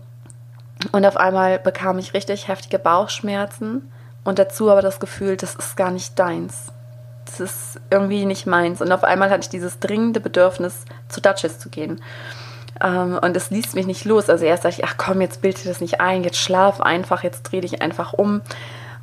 und 0.92 1.06
auf 1.06 1.18
einmal 1.18 1.60
bekam 1.60 2.00
ich 2.00 2.14
richtig 2.14 2.48
heftige 2.48 2.80
Bauchschmerzen 2.80 3.92
und 4.26 4.40
dazu 4.40 4.70
aber 4.72 4.82
das 4.82 5.00
Gefühl, 5.00 5.38
das 5.38 5.56
ist 5.56 5.78
gar 5.78 5.92
nicht 5.92 6.20
deins. 6.20 6.72
das 7.26 7.40
ist 7.40 7.80
irgendwie 7.90 8.26
nicht 8.26 8.46
meins. 8.46 8.82
Und 8.82 8.92
auf 8.92 9.04
einmal 9.04 9.30
hatte 9.30 9.42
ich 9.42 9.50
dieses 9.50 9.80
dringende 9.80 10.20
Bedürfnis, 10.20 10.86
zu 11.08 11.22
Duchess 11.22 11.60
zu 11.60 11.70
gehen. 11.70 12.02
Ähm, 12.84 13.20
und 13.22 13.38
es 13.38 13.52
ließ 13.52 13.76
mich 13.76 13.86
nicht 13.86 14.04
los. 14.06 14.30
Also 14.30 14.46
erst 14.46 14.66
dachte 14.66 14.78
ich, 14.80 14.86
ach 14.86 14.96
komm, 14.98 15.22
jetzt 15.22 15.42
bild 15.42 15.64
dir 15.64 15.70
das 15.70 15.80
nicht 15.80 16.02
ein, 16.02 16.24
jetzt 16.24 16.38
schlaf 16.38 16.82
einfach, 16.82 17.24
jetzt 17.24 17.44
dreh 17.44 17.62
dich 17.62 17.82
einfach 17.82 18.14
um. 18.14 18.42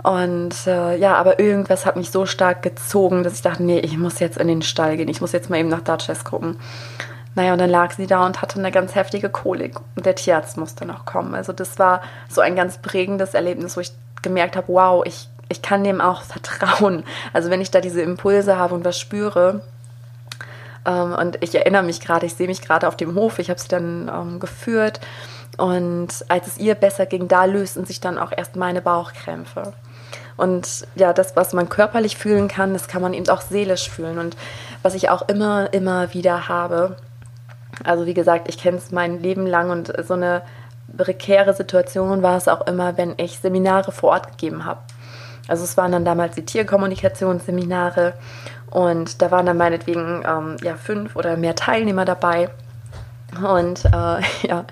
Und 0.02 0.66
äh, 0.66 0.97
ja, 0.97 1.14
aber 1.14 1.38
irgendwas 1.38 1.87
hat 1.87 1.97
mich 1.97 2.11
so 2.11 2.26
stark 2.26 2.62
gezogen, 2.62 3.23
dass 3.23 3.35
ich 3.35 3.42
dachte, 3.42 3.62
nee, 3.62 3.78
ich 3.78 3.97
muss 3.97 4.18
jetzt 4.18 4.37
in 4.37 4.49
den 4.49 4.62
Stall 4.62 4.97
gehen, 4.97 5.09
ich 5.09 5.21
muss 5.21 5.32
jetzt 5.32 5.49
mal 5.49 5.59
eben 5.59 5.68
nach 5.68 5.82
Duchess 5.82 6.25
gucken. 6.25 6.59
Naja, 7.35 7.52
und 7.52 7.61
dann 7.61 7.71
lag 7.71 7.92
sie 7.92 8.06
da 8.06 8.26
und 8.26 8.42
hatte 8.42 8.59
eine 8.59 8.73
ganz 8.73 8.94
heftige 8.94 9.30
Kolik. 9.30 9.78
Und 9.97 10.04
der 10.04 10.16
Tierarzt 10.16 10.56
musste 10.56 10.85
noch 10.85 11.06
kommen. 11.06 11.35
Also 11.35 11.52
das 11.52 11.78
war 11.78 12.02
so 12.28 12.40
ein 12.40 12.56
ganz 12.56 12.78
prägendes 12.78 13.35
Erlebnis, 13.35 13.76
wo 13.76 13.80
ich 13.80 13.92
gemerkt 14.23 14.56
habe, 14.56 14.68
wow, 14.68 15.02
ich, 15.06 15.28
ich 15.49 15.62
kann 15.62 15.85
dem 15.85 16.00
auch 16.00 16.23
vertrauen. 16.23 17.04
Also 17.32 17.50
wenn 17.50 17.61
ich 17.61 17.71
da 17.71 17.80
diese 17.80 18.02
Impulse 18.02 18.59
habe 18.59 18.75
und 18.75 18.85
was 18.85 18.99
spüre, 18.99 19.62
ähm, 20.85 21.12
und 21.12 21.38
ich 21.42 21.54
erinnere 21.54 21.85
mich 21.85 22.00
gerade, 22.00 22.26
ich 22.26 22.35
sehe 22.35 22.49
mich 22.49 22.61
gerade 22.61 22.88
auf 22.88 22.97
dem 22.97 23.14
Hof, 23.14 23.38
ich 23.38 23.50
habe 23.50 23.61
sie 23.61 23.68
dann 23.68 24.11
ähm, 24.12 24.40
geführt. 24.40 25.00
Und 25.59 26.09
als 26.28 26.47
es 26.47 26.59
ihr 26.59 26.75
besser 26.75 27.06
ging, 27.06 27.28
da 27.28 27.44
lösten 27.44 27.85
sich 27.85 28.00
dann 28.00 28.18
auch 28.18 28.32
erst 28.37 28.56
meine 28.56 28.82
Bauchkrämpfe. 28.82 29.75
Und 30.37 30.87
ja, 30.95 31.12
das, 31.12 31.37
was 31.37 31.53
man 31.53 31.69
körperlich 31.69 32.17
fühlen 32.17 32.49
kann, 32.49 32.73
das 32.73 32.89
kann 32.89 33.03
man 33.03 33.15
eben 33.15 33.29
auch 33.29 33.41
seelisch 33.41 33.91
fühlen. 33.91 34.19
Und 34.19 34.37
was 34.83 34.95
ich 34.95 35.11
auch 35.11 35.29
immer, 35.29 35.73
immer 35.73 36.15
wieder 36.15 36.49
habe, 36.49 36.97
also 37.85 38.07
wie 38.07 38.15
gesagt, 38.15 38.49
ich 38.49 38.59
kenne 38.59 38.79
es 38.79 38.91
mein 38.91 39.21
Leben 39.21 39.47
lang 39.47 39.71
und 39.71 39.93
so 40.07 40.15
eine 40.15 40.43
prekäre 40.97 41.55
Situation 41.55 42.23
war 42.23 42.37
es 42.37 42.49
auch 42.49 42.67
immer, 42.67 42.97
wenn 42.97 43.15
ich 43.17 43.39
Seminare 43.39 43.93
vor 43.93 44.11
Ort 44.11 44.29
gegeben 44.29 44.65
habe. 44.65 44.81
Also 45.49 45.65
es 45.65 45.77
waren 45.77 45.93
dann 45.93 46.05
damals 46.05 46.35
die 46.35 46.45
Tierkommunikationsseminare 46.45 48.15
und 48.71 49.21
da 49.21 49.31
waren 49.31 49.47
dann 49.47 49.57
meinetwegen 49.57 50.23
ähm, 50.27 50.57
ja, 50.62 50.77
fünf 50.77 51.17
oder 51.17 51.37
mehr 51.37 51.55
Teilnehmer 51.55 52.05
dabei. 52.05 52.51
Und 53.43 53.85
äh, 53.87 53.89
ja, 54.47 54.65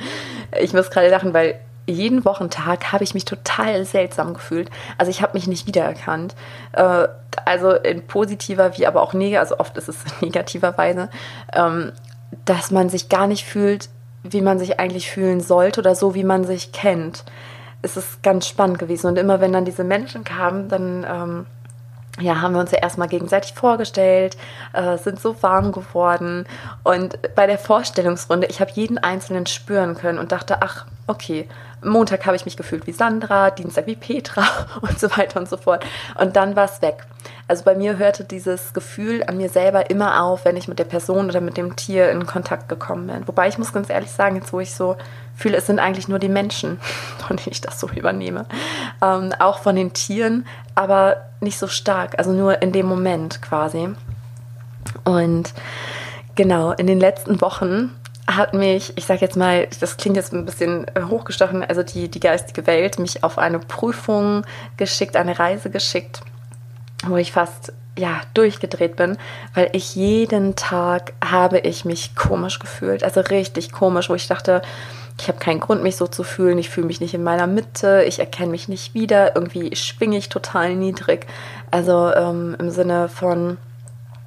ich 0.58 0.72
muss 0.72 0.90
gerade 0.90 1.08
lachen, 1.08 1.34
weil 1.34 1.60
jeden 1.90 2.24
Wochentag 2.24 2.92
habe 2.92 3.04
ich 3.04 3.14
mich 3.14 3.24
total 3.24 3.84
seltsam 3.84 4.34
gefühlt. 4.34 4.70
Also 4.98 5.10
ich 5.10 5.22
habe 5.22 5.34
mich 5.34 5.46
nicht 5.46 5.66
wiedererkannt. 5.66 6.34
Äh, 6.72 7.08
also 7.44 7.72
in 7.72 8.06
positiver 8.06 8.76
wie 8.76 8.86
aber 8.86 9.02
auch 9.02 9.12
negativer, 9.12 9.40
also 9.40 9.58
oft 9.58 9.76
ist 9.76 9.88
es 9.88 9.96
in 10.20 10.28
negativer 10.28 10.76
Weise, 10.78 11.08
ähm, 11.52 11.92
dass 12.44 12.70
man 12.70 12.88
sich 12.88 13.08
gar 13.08 13.26
nicht 13.26 13.44
fühlt, 13.44 13.88
wie 14.22 14.42
man 14.42 14.58
sich 14.58 14.78
eigentlich 14.78 15.10
fühlen 15.10 15.40
sollte 15.40 15.80
oder 15.80 15.94
so, 15.94 16.14
wie 16.14 16.24
man 16.24 16.44
sich 16.44 16.72
kennt. 16.72 17.24
Es 17.82 17.96
ist 17.96 18.22
ganz 18.22 18.46
spannend 18.46 18.78
gewesen. 18.78 19.06
Und 19.06 19.18
immer 19.18 19.40
wenn 19.40 19.52
dann 19.52 19.64
diese 19.64 19.84
Menschen 19.84 20.24
kamen, 20.24 20.68
dann 20.68 21.06
ähm, 21.08 21.46
ja, 22.20 22.40
haben 22.40 22.54
wir 22.54 22.60
uns 22.60 22.72
ja 22.72 22.78
erstmal 22.78 23.08
gegenseitig 23.08 23.54
vorgestellt, 23.54 24.36
äh, 24.72 24.98
sind 24.98 25.20
so 25.20 25.42
warm 25.42 25.72
geworden. 25.72 26.46
Und 26.82 27.18
bei 27.34 27.46
der 27.46 27.58
Vorstellungsrunde, 27.58 28.46
ich 28.48 28.60
habe 28.60 28.70
jeden 28.74 28.98
Einzelnen 28.98 29.46
spüren 29.46 29.94
können 29.94 30.18
und 30.18 30.32
dachte, 30.32 30.62
ach, 30.62 30.86
okay, 31.06 31.48
Montag 31.82 32.26
habe 32.26 32.36
ich 32.36 32.44
mich 32.44 32.56
gefühlt 32.56 32.86
wie 32.86 32.92
Sandra, 32.92 33.50
Dienstag 33.50 33.86
wie 33.86 33.96
Petra 33.96 34.44
und 34.80 34.98
so 34.98 35.10
weiter 35.16 35.40
und 35.40 35.48
so 35.48 35.56
fort. 35.56 35.84
Und 36.18 36.36
dann 36.36 36.56
war 36.56 36.66
es 36.66 36.82
weg. 36.82 37.06
Also 37.48 37.64
bei 37.64 37.74
mir 37.74 37.98
hörte 37.98 38.24
dieses 38.24 38.72
Gefühl 38.72 39.24
an 39.24 39.36
mir 39.36 39.48
selber 39.48 39.90
immer 39.90 40.22
auf, 40.22 40.44
wenn 40.44 40.56
ich 40.56 40.68
mit 40.68 40.78
der 40.78 40.84
Person 40.84 41.28
oder 41.28 41.40
mit 41.40 41.56
dem 41.56 41.76
Tier 41.76 42.10
in 42.10 42.26
Kontakt 42.26 42.68
gekommen 42.68 43.08
bin. 43.08 43.26
Wobei 43.26 43.48
ich 43.48 43.58
muss 43.58 43.72
ganz 43.72 43.90
ehrlich 43.90 44.10
sagen, 44.10 44.36
jetzt 44.36 44.52
wo 44.52 44.60
ich 44.60 44.74
so 44.74 44.96
fühle, 45.34 45.56
es 45.56 45.66
sind 45.66 45.78
eigentlich 45.78 46.08
nur 46.08 46.18
die 46.18 46.28
Menschen, 46.28 46.80
von 47.26 47.36
denen 47.36 47.52
ich 47.52 47.60
das 47.60 47.80
so 47.80 47.88
übernehme. 47.88 48.46
Ähm, 49.02 49.34
auch 49.38 49.58
von 49.58 49.76
den 49.76 49.92
Tieren, 49.92 50.46
aber 50.74 51.28
nicht 51.40 51.58
so 51.58 51.66
stark, 51.66 52.18
also 52.18 52.32
nur 52.32 52.62
in 52.62 52.72
dem 52.72 52.86
Moment 52.86 53.42
quasi. 53.42 53.88
Und 55.04 55.54
genau, 56.34 56.72
in 56.72 56.86
den 56.86 57.00
letzten 57.00 57.40
Wochen 57.40 57.96
hat 58.36 58.54
mich, 58.54 58.92
ich 58.96 59.06
sage 59.06 59.20
jetzt 59.20 59.36
mal, 59.36 59.68
das 59.80 59.96
klingt 59.96 60.16
jetzt 60.16 60.32
ein 60.32 60.44
bisschen 60.44 60.86
äh, 60.94 61.02
hochgestochen, 61.08 61.64
also 61.64 61.82
die, 61.82 62.08
die 62.08 62.20
geistige 62.20 62.66
Welt 62.66 62.98
mich 62.98 63.24
auf 63.24 63.38
eine 63.38 63.58
Prüfung 63.58 64.44
geschickt, 64.76 65.16
eine 65.16 65.38
Reise 65.38 65.70
geschickt, 65.70 66.20
wo 67.06 67.16
ich 67.16 67.32
fast 67.32 67.72
ja 67.98 68.20
durchgedreht 68.34 68.96
bin, 68.96 69.18
weil 69.54 69.70
ich 69.72 69.94
jeden 69.94 70.56
Tag 70.56 71.12
habe 71.24 71.58
ich 71.58 71.84
mich 71.84 72.14
komisch 72.14 72.58
gefühlt, 72.58 73.04
also 73.04 73.20
richtig 73.20 73.72
komisch, 73.72 74.08
wo 74.08 74.14
ich 74.14 74.28
dachte, 74.28 74.62
ich 75.20 75.28
habe 75.28 75.38
keinen 75.38 75.60
Grund, 75.60 75.82
mich 75.82 75.96
so 75.96 76.06
zu 76.06 76.22
fühlen, 76.22 76.58
ich 76.58 76.70
fühle 76.70 76.86
mich 76.86 77.00
nicht 77.00 77.12
in 77.12 77.22
meiner 77.22 77.46
Mitte, 77.46 78.04
ich 78.06 78.20
erkenne 78.20 78.52
mich 78.52 78.68
nicht 78.68 78.94
wieder, 78.94 79.34
irgendwie 79.36 79.74
schwinge 79.76 80.16
ich 80.16 80.30
total 80.30 80.74
niedrig, 80.76 81.26
also 81.70 82.12
ähm, 82.14 82.56
im 82.58 82.70
Sinne 82.70 83.08
von 83.08 83.58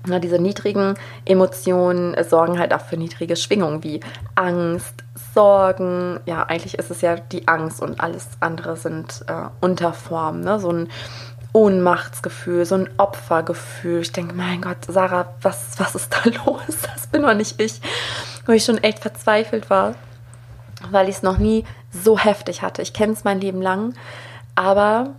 diese 0.06 0.40
niedrigen 0.40 0.96
Emotionen 1.26 2.16
sorgen 2.24 2.60
halt 2.60 2.74
auch 2.74 2.82
für 2.82 2.98
niedrige 2.98 3.36
Schwingungen 3.36 3.84
wie 3.84 4.02
Angst, 4.36 5.04
Sorgen. 5.34 6.20
Ja, 6.26 6.44
eigentlich 6.44 6.78
ist 6.78 6.92
es 6.92 7.02
ja 7.02 7.16
die 7.16 7.48
Angst 7.48 7.82
und 7.82 8.02
alles 8.02 8.28
andere 8.40 8.76
sind 8.76 9.24
äh, 9.28 9.50
Unterformen. 9.62 10.42
Ne? 10.42 10.60
So 10.60 10.72
ein 10.72 10.90
Ohnmachtsgefühl, 11.54 12.66
so 12.66 12.76
ein 12.76 12.90
Opfergefühl. 12.98 14.02
Ich 14.02 14.12
denke, 14.12 14.34
mein 14.34 14.62
Gott, 14.62 14.86
Sarah, 14.88 15.34
was, 15.42 15.80
was 15.80 15.96
ist 15.96 16.14
da 16.14 16.30
los? 16.46 16.78
Das 16.94 17.08
bin 17.08 17.22
doch 17.22 17.34
nicht 17.34 17.62
ich. 17.62 17.80
Wo 18.46 18.52
ich 18.52 18.66
schon 18.66 18.80
echt 18.80 19.00
verzweifelt 19.00 19.70
war, 19.70 19.96
weil 20.92 21.08
ich 21.08 21.18
es 21.18 21.24
noch 21.24 21.38
nie 21.38 21.64
so 21.92 22.18
heftig 22.18 22.62
hatte. 22.62 22.82
Ich 22.82 22.94
kenne 22.94 23.14
es 23.14 23.24
mein 23.24 23.40
Leben 23.40 23.62
lang, 23.62 23.94
aber 24.56 25.14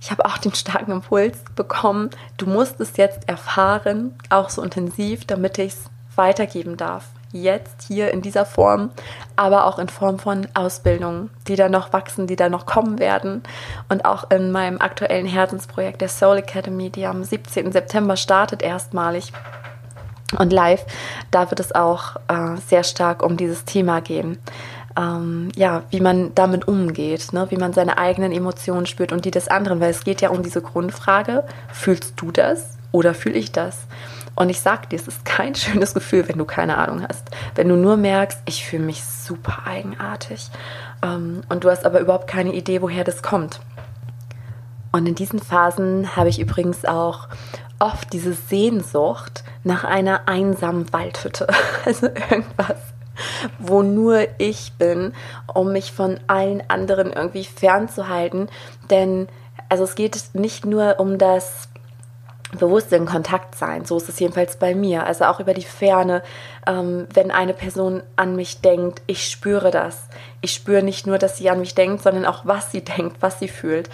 ich 0.00 0.10
habe 0.10 0.24
auch 0.24 0.38
den 0.38 0.54
starken 0.54 0.92
Impuls 0.92 1.38
bekommen, 1.54 2.10
du 2.38 2.46
musst 2.46 2.80
es 2.80 2.96
jetzt 2.96 3.28
erfahren, 3.28 4.18
auch 4.30 4.48
so 4.48 4.62
intensiv, 4.62 5.26
damit 5.26 5.58
ich 5.58 5.74
es 5.74 5.90
weitergeben 6.16 6.76
darf. 6.76 7.04
Jetzt 7.32 7.82
hier 7.86 8.10
in 8.10 8.22
dieser 8.22 8.44
Form, 8.44 8.90
aber 9.36 9.66
auch 9.66 9.78
in 9.78 9.88
Form 9.88 10.18
von 10.18 10.48
Ausbildungen, 10.54 11.30
die 11.46 11.54
da 11.54 11.68
noch 11.68 11.92
wachsen, 11.92 12.26
die 12.26 12.34
da 12.34 12.48
noch 12.48 12.66
kommen 12.66 12.98
werden. 12.98 13.44
Und 13.88 14.04
auch 14.04 14.30
in 14.30 14.50
meinem 14.50 14.80
aktuellen 14.80 15.26
Herzensprojekt 15.26 16.00
der 16.00 16.08
Soul 16.08 16.38
Academy, 16.38 16.90
die 16.90 17.06
am 17.06 17.22
17. 17.22 17.70
September 17.70 18.16
startet 18.16 18.62
erstmalig 18.62 19.32
und 20.38 20.52
live, 20.52 20.84
da 21.30 21.50
wird 21.50 21.60
es 21.60 21.72
auch 21.72 22.16
äh, 22.28 22.56
sehr 22.66 22.84
stark 22.84 23.22
um 23.22 23.36
dieses 23.36 23.64
Thema 23.64 24.00
gehen 24.00 24.38
ähm, 24.96 25.50
ja, 25.54 25.84
wie 25.90 26.00
man 26.00 26.34
damit 26.34 26.66
umgeht, 26.66 27.32
ne? 27.32 27.46
wie 27.50 27.56
man 27.56 27.72
seine 27.72 27.98
eigenen 27.98 28.32
Emotionen 28.32 28.86
spürt 28.86 29.12
und 29.12 29.24
die 29.24 29.30
des 29.30 29.48
anderen, 29.48 29.80
weil 29.80 29.90
es 29.90 30.04
geht 30.04 30.20
ja 30.20 30.30
um 30.30 30.42
diese 30.42 30.62
Grundfrage, 30.62 31.44
fühlst 31.72 32.14
du 32.16 32.30
das 32.30 32.76
oder 32.92 33.14
fühle 33.14 33.36
ich 33.36 33.52
das? 33.52 33.86
Und 34.34 34.48
ich 34.48 34.60
sag 34.60 34.88
dir, 34.90 34.96
es 34.96 35.06
ist 35.06 35.24
kein 35.24 35.54
schönes 35.56 35.94
Gefühl, 35.94 36.28
wenn 36.28 36.38
du 36.38 36.44
keine 36.44 36.78
Ahnung 36.78 37.06
hast. 37.08 37.28
Wenn 37.54 37.68
du 37.68 37.76
nur 37.76 37.96
merkst, 37.96 38.38
ich 38.46 38.64
fühle 38.64 38.84
mich 38.84 39.04
super 39.04 39.66
eigenartig 39.66 40.50
ähm, 41.02 41.42
und 41.48 41.64
du 41.64 41.70
hast 41.70 41.84
aber 41.84 42.00
überhaupt 42.00 42.26
keine 42.26 42.52
Idee, 42.52 42.82
woher 42.82 43.04
das 43.04 43.22
kommt. 43.22 43.60
Und 44.92 45.06
in 45.06 45.14
diesen 45.14 45.38
Phasen 45.38 46.16
habe 46.16 46.28
ich 46.28 46.40
übrigens 46.40 46.84
auch 46.84 47.28
oft 47.78 48.12
diese 48.12 48.32
Sehnsucht 48.32 49.44
nach 49.62 49.84
einer 49.84 50.28
einsamen 50.28 50.92
Waldhütte. 50.92 51.46
Also 51.86 52.08
irgendwas, 52.08 52.76
wo 53.58 53.82
nur 53.82 54.26
ich 54.38 54.72
bin, 54.78 55.12
um 55.52 55.72
mich 55.72 55.92
von 55.92 56.20
allen 56.26 56.62
anderen 56.68 57.12
irgendwie 57.12 57.44
fernzuhalten. 57.44 58.48
Denn 58.90 59.28
also 59.68 59.84
es 59.84 59.94
geht 59.94 60.20
nicht 60.34 60.66
nur 60.66 60.98
um 60.98 61.16
das 61.16 61.69
bewusst 62.58 62.92
in 62.92 63.06
Kontakt 63.06 63.54
sein. 63.54 63.84
So 63.84 63.96
ist 63.96 64.08
es 64.08 64.18
jedenfalls 64.18 64.56
bei 64.56 64.74
mir. 64.74 65.06
Also 65.06 65.24
auch 65.24 65.40
über 65.40 65.54
die 65.54 65.64
Ferne, 65.64 66.22
ähm, 66.66 67.06
wenn 67.12 67.30
eine 67.30 67.54
Person 67.54 68.02
an 68.16 68.34
mich 68.36 68.60
denkt, 68.60 69.02
ich 69.06 69.28
spüre 69.28 69.70
das. 69.70 70.08
Ich 70.40 70.52
spüre 70.52 70.82
nicht 70.82 71.06
nur, 71.06 71.18
dass 71.18 71.36
sie 71.36 71.48
an 71.50 71.60
mich 71.60 71.74
denkt, 71.74 72.02
sondern 72.02 72.26
auch, 72.26 72.44
was 72.44 72.72
sie 72.72 72.80
denkt, 72.84 73.18
was 73.20 73.38
sie 73.38 73.48
fühlt. 73.48 73.88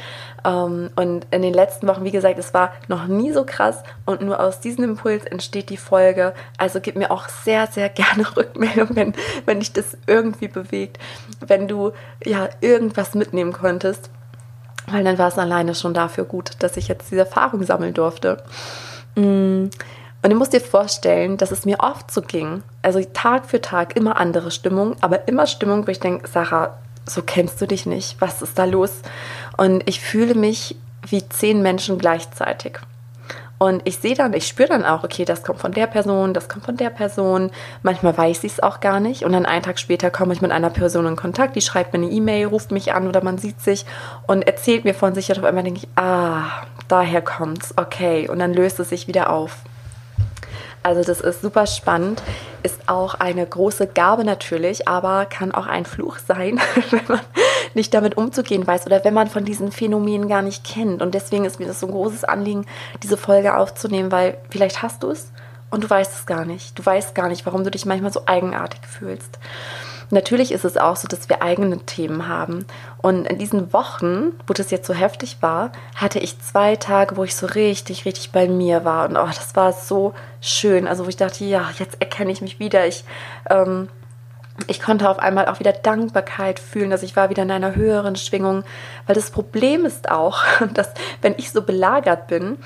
Ähm, 0.44 0.90
und 0.96 1.26
in 1.30 1.42
den 1.42 1.52
letzten 1.52 1.86
Wochen, 1.86 2.04
wie 2.04 2.10
gesagt, 2.10 2.38
es 2.38 2.54
war 2.54 2.72
noch 2.88 3.06
nie 3.06 3.32
so 3.32 3.44
krass 3.44 3.82
und 4.06 4.22
nur 4.22 4.40
aus 4.40 4.60
diesem 4.60 4.84
Impuls 4.84 5.24
entsteht 5.24 5.68
die 5.68 5.76
Folge. 5.76 6.32
Also 6.56 6.80
gib 6.80 6.96
mir 6.96 7.10
auch 7.10 7.28
sehr, 7.28 7.66
sehr 7.66 7.88
gerne 7.90 8.36
Rückmeldung, 8.36 8.88
wenn, 8.90 9.14
wenn 9.44 9.60
dich 9.60 9.72
das 9.72 9.98
irgendwie 10.06 10.48
bewegt, 10.48 10.98
wenn 11.46 11.68
du 11.68 11.92
ja 12.24 12.48
irgendwas 12.60 13.14
mitnehmen 13.14 13.52
konntest 13.52 14.10
weil 14.86 15.04
dann 15.04 15.18
war 15.18 15.28
es 15.28 15.38
alleine 15.38 15.74
schon 15.74 15.94
dafür 15.94 16.24
gut, 16.24 16.52
dass 16.60 16.76
ich 16.76 16.88
jetzt 16.88 17.10
diese 17.10 17.22
Erfahrung 17.22 17.62
sammeln 17.62 17.94
durfte. 17.94 18.42
Mm. 19.14 19.68
Und 20.22 20.30
du 20.32 20.38
musst 20.38 20.52
dir 20.52 20.60
vorstellen, 20.60 21.36
dass 21.36 21.52
es 21.52 21.64
mir 21.64 21.80
oft 21.80 22.10
so 22.10 22.20
ging. 22.20 22.62
Also 22.82 23.00
Tag 23.12 23.46
für 23.46 23.60
Tag 23.60 23.94
immer 23.96 24.16
andere 24.16 24.50
Stimmung, 24.50 24.96
aber 25.00 25.28
immer 25.28 25.46
Stimmung, 25.46 25.86
wo 25.86 25.90
ich 25.90 26.00
denke, 26.00 26.26
Sarah, 26.28 26.78
so 27.04 27.22
kennst 27.22 27.60
du 27.60 27.66
dich 27.66 27.86
nicht. 27.86 28.20
Was 28.20 28.42
ist 28.42 28.58
da 28.58 28.64
los? 28.64 29.02
Und 29.56 29.88
ich 29.88 30.00
fühle 30.00 30.34
mich 30.34 30.76
wie 31.06 31.28
zehn 31.28 31.62
Menschen 31.62 31.98
gleichzeitig. 31.98 32.78
Und 33.58 33.82
ich 33.84 33.98
sehe 33.98 34.14
dann, 34.14 34.34
ich 34.34 34.46
spüre 34.46 34.68
dann 34.68 34.84
auch, 34.84 35.02
okay, 35.02 35.24
das 35.24 35.42
kommt 35.42 35.60
von 35.60 35.72
der 35.72 35.86
Person, 35.86 36.34
das 36.34 36.48
kommt 36.48 36.64
von 36.66 36.76
der 36.76 36.90
Person. 36.90 37.50
Manchmal 37.82 38.16
weiß 38.16 38.44
ich 38.44 38.52
es 38.52 38.62
auch 38.62 38.80
gar 38.80 39.00
nicht. 39.00 39.24
Und 39.24 39.32
dann 39.32 39.46
einen 39.46 39.62
Tag 39.62 39.78
später 39.78 40.10
komme 40.10 40.34
ich 40.34 40.42
mit 40.42 40.50
einer 40.50 40.70
Person 40.70 41.06
in 41.06 41.16
Kontakt, 41.16 41.56
die 41.56 41.62
schreibt 41.62 41.92
mir 41.92 42.00
eine 42.00 42.10
E-Mail, 42.10 42.48
ruft 42.48 42.70
mich 42.70 42.92
an 42.92 43.08
oder 43.08 43.24
man 43.24 43.38
sieht 43.38 43.60
sich 43.60 43.86
und 44.26 44.46
erzählt 44.46 44.84
mir 44.84 44.94
von 44.94 45.14
sich. 45.14 45.30
Und 45.30 45.38
auf 45.38 45.44
einmal 45.44 45.64
denke 45.64 45.80
ich, 45.84 45.88
ah, 45.96 46.44
daher 46.88 47.22
kommt's, 47.22 47.72
okay, 47.76 48.28
und 48.28 48.38
dann 48.38 48.52
löst 48.52 48.78
es 48.78 48.90
sich 48.90 49.08
wieder 49.08 49.30
auf. 49.30 49.56
Also 50.82 51.02
das 51.02 51.20
ist 51.20 51.42
super 51.42 51.66
spannend, 51.66 52.22
ist 52.62 52.88
auch 52.88 53.14
eine 53.14 53.44
große 53.44 53.88
Gabe 53.88 54.24
natürlich, 54.24 54.86
aber 54.86 55.24
kann 55.26 55.50
auch 55.50 55.66
ein 55.66 55.84
Fluch 55.84 56.18
sein, 56.18 56.60
wenn 56.90 57.00
man 57.08 57.20
nicht 57.76 57.94
damit 57.94 58.16
umzugehen 58.16 58.66
weiß 58.66 58.86
oder 58.86 59.04
wenn 59.04 59.14
man 59.14 59.28
von 59.28 59.44
diesen 59.44 59.70
Phänomenen 59.70 60.28
gar 60.28 60.42
nicht 60.42 60.64
kennt. 60.64 61.02
Und 61.02 61.14
deswegen 61.14 61.44
ist 61.44 61.60
mir 61.60 61.66
das 61.66 61.80
so 61.80 61.86
ein 61.86 61.92
großes 61.92 62.24
Anliegen, 62.24 62.66
diese 63.02 63.16
Folge 63.16 63.56
aufzunehmen, 63.56 64.10
weil 64.10 64.38
vielleicht 64.50 64.82
hast 64.82 65.02
du 65.02 65.10
es 65.10 65.30
und 65.70 65.84
du 65.84 65.90
weißt 65.90 66.12
es 66.12 66.26
gar 66.26 66.44
nicht. 66.44 66.76
Du 66.78 66.84
weißt 66.84 67.14
gar 67.14 67.28
nicht, 67.28 67.44
warum 67.46 67.64
du 67.64 67.70
dich 67.70 67.86
manchmal 67.86 68.12
so 68.12 68.22
eigenartig 68.26 68.80
fühlst. 68.86 69.38
Natürlich 70.10 70.52
ist 70.52 70.64
es 70.64 70.76
auch 70.76 70.96
so, 70.96 71.08
dass 71.08 71.28
wir 71.28 71.42
eigene 71.42 71.78
Themen 71.80 72.28
haben. 72.28 72.64
Und 73.02 73.26
in 73.26 73.38
diesen 73.38 73.72
Wochen, 73.72 74.32
wo 74.46 74.52
das 74.52 74.70
jetzt 74.70 74.86
so 74.86 74.94
heftig 74.94 75.38
war, 75.40 75.72
hatte 75.96 76.20
ich 76.20 76.40
zwei 76.40 76.76
Tage, 76.76 77.16
wo 77.16 77.24
ich 77.24 77.34
so 77.34 77.46
richtig, 77.46 78.04
richtig 78.04 78.30
bei 78.30 78.48
mir 78.48 78.84
war. 78.84 79.08
Und 79.08 79.16
oh, 79.16 79.26
das 79.26 79.56
war 79.56 79.72
so 79.72 80.14
schön. 80.40 80.86
Also 80.86 81.04
wo 81.04 81.08
ich 81.08 81.16
dachte, 81.16 81.44
ja, 81.44 81.70
jetzt 81.78 82.00
erkenne 82.00 82.30
ich 82.30 82.40
mich 82.40 82.60
wieder. 82.60 82.86
Ich, 82.86 83.04
ähm, 83.50 83.88
ich 84.66 84.80
konnte 84.80 85.08
auf 85.08 85.18
einmal 85.18 85.46
auch 85.46 85.60
wieder 85.60 85.72
Dankbarkeit 85.72 86.58
fühlen, 86.58 86.90
dass 86.90 87.02
ich 87.02 87.16
war 87.16 87.30
wieder 87.30 87.42
in 87.42 87.50
einer 87.50 87.74
höheren 87.74 88.16
Schwingung. 88.16 88.64
Weil 89.06 89.14
das 89.14 89.30
Problem 89.30 89.84
ist 89.84 90.10
auch, 90.10 90.44
dass 90.74 90.92
wenn 91.22 91.34
ich 91.36 91.50
so 91.50 91.62
belagert 91.62 92.26
bin, 92.26 92.58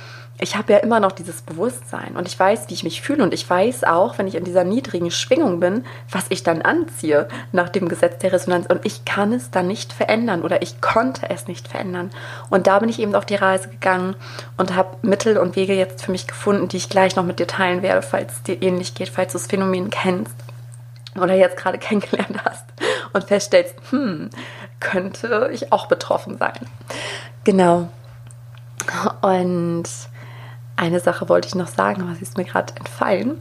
ich 0.43 0.57
habe 0.57 0.73
ja 0.73 0.79
immer 0.79 1.01
noch 1.01 1.13
dieses 1.13 1.43
Bewusstsein 1.43 2.17
und 2.17 2.27
ich 2.27 2.39
weiß, 2.39 2.69
wie 2.69 2.75
ich 2.75 2.83
mich 2.83 3.03
fühle 3.03 3.23
und 3.23 3.35
ich 3.35 3.49
weiß 3.49 3.85
auch, 3.85 4.17
wenn 4.17 4.27
ich 4.27 4.37
in 4.37 4.45
dieser 4.45 4.65
niedrigen 4.65 5.11
Schwingung 5.11 5.61
bin, 5.61 5.85
was 6.11 6.25
ich 6.31 6.43
dann 6.43 6.63
anziehe 6.63 7.29
nach 7.53 7.69
dem 7.69 7.91
Gesetz 7.91 8.19
der 8.21 8.33
Resonanz 8.33 8.67
und 8.67 8.87
ich 8.87 9.05
kann 9.05 9.35
es 9.35 9.51
dann 9.51 9.67
nicht 9.67 9.93
verändern 9.93 10.41
oder 10.41 10.63
ich 10.63 10.81
konnte 10.81 11.29
es 11.29 11.47
nicht 11.47 11.69
verändern. 11.69 12.11
Und 12.49 12.67
da 12.67 12.79
bin 12.79 12.89
ich 12.89 13.01
eben 13.01 13.15
auf 13.15 13.27
die 13.27 13.35
Reise 13.35 13.69
gegangen 13.69 14.17
und 14.57 14.75
habe 14.75 14.97
Mittel 15.03 15.37
und 15.37 15.57
Wege 15.57 15.75
jetzt 15.75 16.03
für 16.03 16.11
mich 16.11 16.27
gefunden, 16.27 16.69
die 16.69 16.79
ich 16.79 16.89
gleich 16.89 17.17
noch 17.17 17.25
mit 17.25 17.39
dir 17.39 17.47
teilen 17.47 17.83
werde, 17.83 18.01
falls 18.01 18.33
es 18.33 18.43
dir 18.43 18.63
ähnlich 18.63 18.95
geht, 18.95 19.11
falls 19.11 19.33
du 19.33 19.39
das 19.39 19.47
Phänomen 19.47 19.91
kennst 19.91 20.35
oder 21.17 21.35
jetzt 21.35 21.57
gerade 21.57 21.79
kennengelernt 21.79 22.45
hast 22.45 22.67
und 23.13 23.25
feststellst, 23.25 23.75
hm, 23.91 24.31
könnte 24.79 25.51
ich 25.53 25.73
auch 25.73 25.87
betroffen 25.87 26.39
sein. 26.39 26.59
Genau. 27.45 27.89
Und 29.23 29.85
eine 30.77 31.01
Sache 31.01 31.29
wollte 31.29 31.49
ich 31.49 31.55
noch 31.55 31.69
sagen, 31.69 32.03
aber 32.03 32.15
sie 32.15 32.23
ist 32.23 32.39
mir 32.39 32.45
gerade 32.45 32.75
entfallen. 32.77 33.41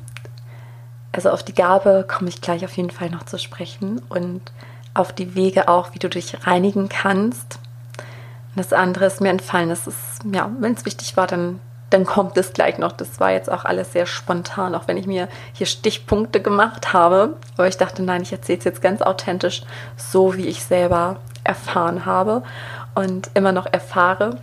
Also 1.11 1.31
auf 1.31 1.41
die 1.41 1.55
Gabe 1.55 2.05
komme 2.07 2.29
ich 2.29 2.41
gleich 2.41 2.63
auf 2.65 2.75
jeden 2.77 2.91
Fall 2.91 3.09
noch 3.09 3.23
zu 3.23 3.39
sprechen 3.39 4.01
und 4.09 4.41
auf 4.93 5.13
die 5.13 5.35
Wege 5.35 5.67
auch, 5.67 5.93
wie 5.93 5.99
du 5.99 6.09
dich 6.09 6.45
reinigen 6.45 6.89
kannst. 6.89 7.59
das 8.55 8.73
andere 8.73 9.05
ist 9.05 9.21
mir 9.21 9.29
entfallen. 9.29 9.69
Das 9.69 9.88
ist, 9.88 10.21
ja, 10.31 10.51
wenn 10.59 10.73
es 10.73 10.85
wichtig 10.85 11.15
war, 11.15 11.27
dann, 11.27 11.59
dann 11.89 12.05
kommt 12.05 12.38
es 12.38 12.53
gleich 12.53 12.77
noch. 12.77 12.91
Das 12.91 13.19
war 13.19 13.31
jetzt 13.31 13.51
auch 13.51 13.65
alles 13.65 13.93
sehr 13.93 14.05
spontan, 14.05 14.75
auch 14.75 14.88
wenn 14.88 14.98
ich 14.98 15.08
mir 15.08 15.27
hier 15.53 15.65
Stichpunkte 15.65 16.41
gemacht 16.41 16.93
habe. 16.93 17.36
Aber 17.58 17.67
ich 17.67 17.77
dachte, 17.77 18.03
nein, 18.03 18.22
ich 18.22 18.31
erzähle 18.31 18.60
es 18.60 18.65
jetzt 18.65 18.81
ganz 18.81 19.01
authentisch, 19.01 19.63
so 19.98 20.36
wie 20.36 20.48
ich 20.48 20.63
selber 20.63 21.17
erfahren 21.43 22.05
habe 22.05 22.43
und 22.96 23.31
immer 23.34 23.51
noch 23.51 23.65
erfahre. 23.65 24.38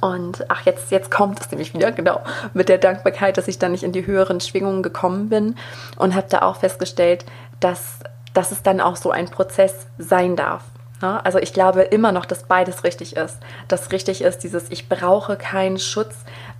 Und 0.00 0.44
ach, 0.48 0.64
jetzt, 0.66 0.90
jetzt 0.90 1.10
kommt 1.10 1.40
es 1.40 1.50
nämlich 1.50 1.74
wieder, 1.74 1.90
genau, 1.92 2.20
mit 2.54 2.68
der 2.68 2.78
Dankbarkeit, 2.78 3.36
dass 3.36 3.48
ich 3.48 3.58
dann 3.58 3.72
nicht 3.72 3.82
in 3.82 3.92
die 3.92 4.06
höheren 4.06 4.40
Schwingungen 4.40 4.82
gekommen 4.82 5.28
bin 5.28 5.56
und 5.96 6.14
habe 6.14 6.26
da 6.28 6.42
auch 6.42 6.56
festgestellt, 6.56 7.24
dass, 7.58 7.98
dass 8.32 8.52
es 8.52 8.62
dann 8.62 8.80
auch 8.80 8.96
so 8.96 9.10
ein 9.10 9.28
Prozess 9.28 9.86
sein 9.98 10.36
darf. 10.36 10.62
Also 11.08 11.38
ich 11.38 11.52
glaube 11.52 11.82
immer 11.82 12.12
noch, 12.12 12.26
dass 12.26 12.44
beides 12.44 12.84
richtig 12.84 13.16
ist. 13.16 13.38
Das 13.68 13.92
richtig 13.92 14.22
ist 14.22 14.40
dieses, 14.40 14.70
ich 14.70 14.88
brauche 14.88 15.36
keinen 15.36 15.78
Schutz, 15.78 16.14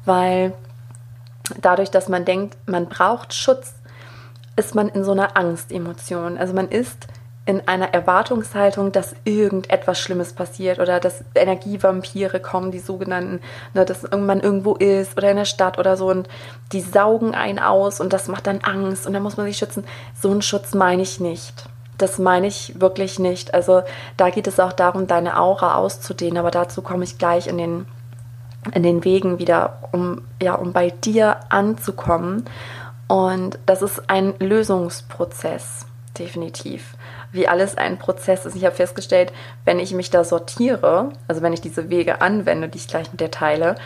weil 0.04 0.52
dadurch, 1.60 1.90
dass 1.90 2.08
man 2.08 2.24
denkt, 2.24 2.56
man 2.66 2.86
braucht 2.86 3.34
Schutz, 3.34 3.74
ist 4.56 4.74
man 4.74 4.88
in 4.88 5.04
so 5.04 5.12
einer 5.12 5.36
Angstemotion. 5.36 6.38
Also 6.38 6.54
man 6.54 6.68
ist 6.68 7.06
in 7.46 7.66
einer 7.66 7.92
Erwartungshaltung, 7.92 8.92
dass 8.92 9.14
irgendetwas 9.24 9.98
Schlimmes 9.98 10.34
passiert 10.34 10.78
oder 10.78 11.00
dass 11.00 11.24
Energievampire 11.34 12.38
kommen, 12.38 12.70
die 12.70 12.78
sogenannten, 12.78 13.40
ne, 13.74 13.84
dass 13.84 14.08
man 14.10 14.40
irgendwo 14.40 14.74
ist 14.74 15.16
oder 15.16 15.30
in 15.30 15.38
der 15.38 15.46
Stadt 15.46 15.78
oder 15.78 15.96
so 15.96 16.08
und 16.08 16.28
die 16.72 16.80
saugen 16.80 17.34
einen 17.34 17.58
aus 17.58 18.00
und 18.00 18.12
das 18.12 18.28
macht 18.28 18.46
dann 18.46 18.60
Angst 18.60 19.06
und 19.06 19.14
dann 19.14 19.22
muss 19.22 19.36
man 19.36 19.46
sich 19.46 19.56
schützen. 19.56 19.84
So 20.20 20.30
einen 20.30 20.42
Schutz 20.42 20.74
meine 20.74 21.02
ich 21.02 21.18
nicht. 21.18 21.64
Das 22.00 22.18
meine 22.18 22.46
ich 22.46 22.80
wirklich 22.80 23.18
nicht. 23.18 23.52
Also 23.54 23.82
da 24.16 24.30
geht 24.30 24.46
es 24.46 24.58
auch 24.58 24.72
darum, 24.72 25.06
deine 25.06 25.38
Aura 25.38 25.74
auszudehnen, 25.74 26.38
aber 26.38 26.50
dazu 26.50 26.82
komme 26.82 27.04
ich 27.04 27.18
gleich 27.18 27.46
in 27.46 27.58
den, 27.58 27.86
in 28.72 28.82
den 28.82 29.04
Wegen 29.04 29.38
wieder, 29.38 29.78
um, 29.92 30.22
ja, 30.42 30.54
um 30.54 30.72
bei 30.72 30.90
dir 30.90 31.40
anzukommen. 31.50 32.44
Und 33.06 33.58
das 33.66 33.82
ist 33.82 34.08
ein 34.08 34.34
Lösungsprozess, 34.38 35.86
definitiv 36.18 36.94
wie 37.32 37.46
alles 37.48 37.76
ein 37.76 37.98
Prozess 37.98 38.46
ist. 38.46 38.56
Ich 38.56 38.64
habe 38.64 38.74
festgestellt, 38.74 39.32
wenn 39.64 39.78
ich 39.78 39.92
mich 39.92 40.10
da 40.10 40.24
sortiere, 40.24 41.10
also 41.28 41.42
wenn 41.42 41.52
ich 41.52 41.60
diese 41.60 41.90
Wege 41.90 42.20
anwende, 42.20 42.68
die 42.68 42.78
ich 42.78 42.88
gleich 42.88 43.10
mit 43.12 43.20
dir 43.20 43.30
teile, 43.30 43.76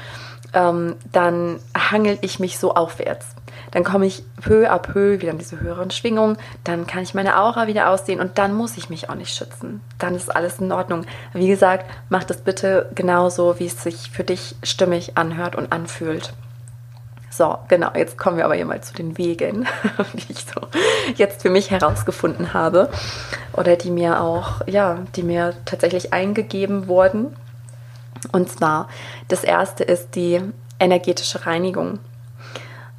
ähm, 0.53 0.96
dann 1.12 1.59
hangel 1.77 2.18
ich 2.20 2.38
mich 2.38 2.59
so 2.59 2.74
aufwärts. 2.74 3.27
Dann 3.74 3.84
komme 3.84 4.06
ich 4.06 4.22
peu 4.40 4.70
à 4.70 4.78
peu 4.78 5.20
wieder 5.20 5.32
in 5.32 5.38
diese 5.38 5.60
höheren 5.60 5.90
Schwingungen, 5.90 6.38
dann 6.62 6.87
kann 6.87 7.02
ich 7.02 7.12
meine 7.12 7.38
Aura 7.38 7.66
wieder 7.66 7.90
aussehen 7.90 8.20
und 8.20 8.38
dann 8.38 8.54
muss 8.54 8.78
ich 8.78 8.88
mich 8.88 9.10
auch 9.10 9.16
nicht 9.16 9.34
schützen. 9.34 9.80
Dann 9.98 10.14
ist 10.14 10.34
alles 10.34 10.60
in 10.60 10.70
Ordnung. 10.72 11.04
Wie 11.32 11.48
gesagt, 11.48 11.90
mach 12.08 12.22
das 12.24 12.38
bitte 12.38 12.88
genauso, 12.94 13.58
wie 13.58 13.66
es 13.66 13.82
sich 13.82 14.10
für 14.10 14.22
dich 14.22 14.54
stimmig 14.62 15.18
anhört 15.18 15.56
und 15.56 15.72
anfühlt. 15.72 16.32
So, 17.30 17.58
genau, 17.66 17.90
jetzt 17.96 18.16
kommen 18.16 18.37
wir 18.37 18.44
aber 18.44 18.54
hier 18.54 18.64
mal 18.64 18.80
zu 18.80 18.94
den 18.94 19.18
Wegen, 19.18 19.66
die 20.12 20.32
ich 20.32 20.44
so 20.44 20.68
jetzt 21.16 21.42
für 21.42 21.50
mich 21.50 21.72
herausgefunden 21.72 22.54
habe 22.54 22.88
oder 23.54 23.74
die 23.74 23.90
mir 23.90 24.20
auch, 24.20 24.60
ja, 24.68 25.00
die 25.16 25.24
mir 25.24 25.52
tatsächlich 25.64 26.12
eingegeben 26.12 26.87
wurden. 26.87 27.34
Und 28.30 28.48
zwar, 28.48 28.88
das 29.26 29.42
erste 29.42 29.82
ist 29.82 30.14
die 30.14 30.40
energetische 30.78 31.44
Reinigung. 31.44 31.98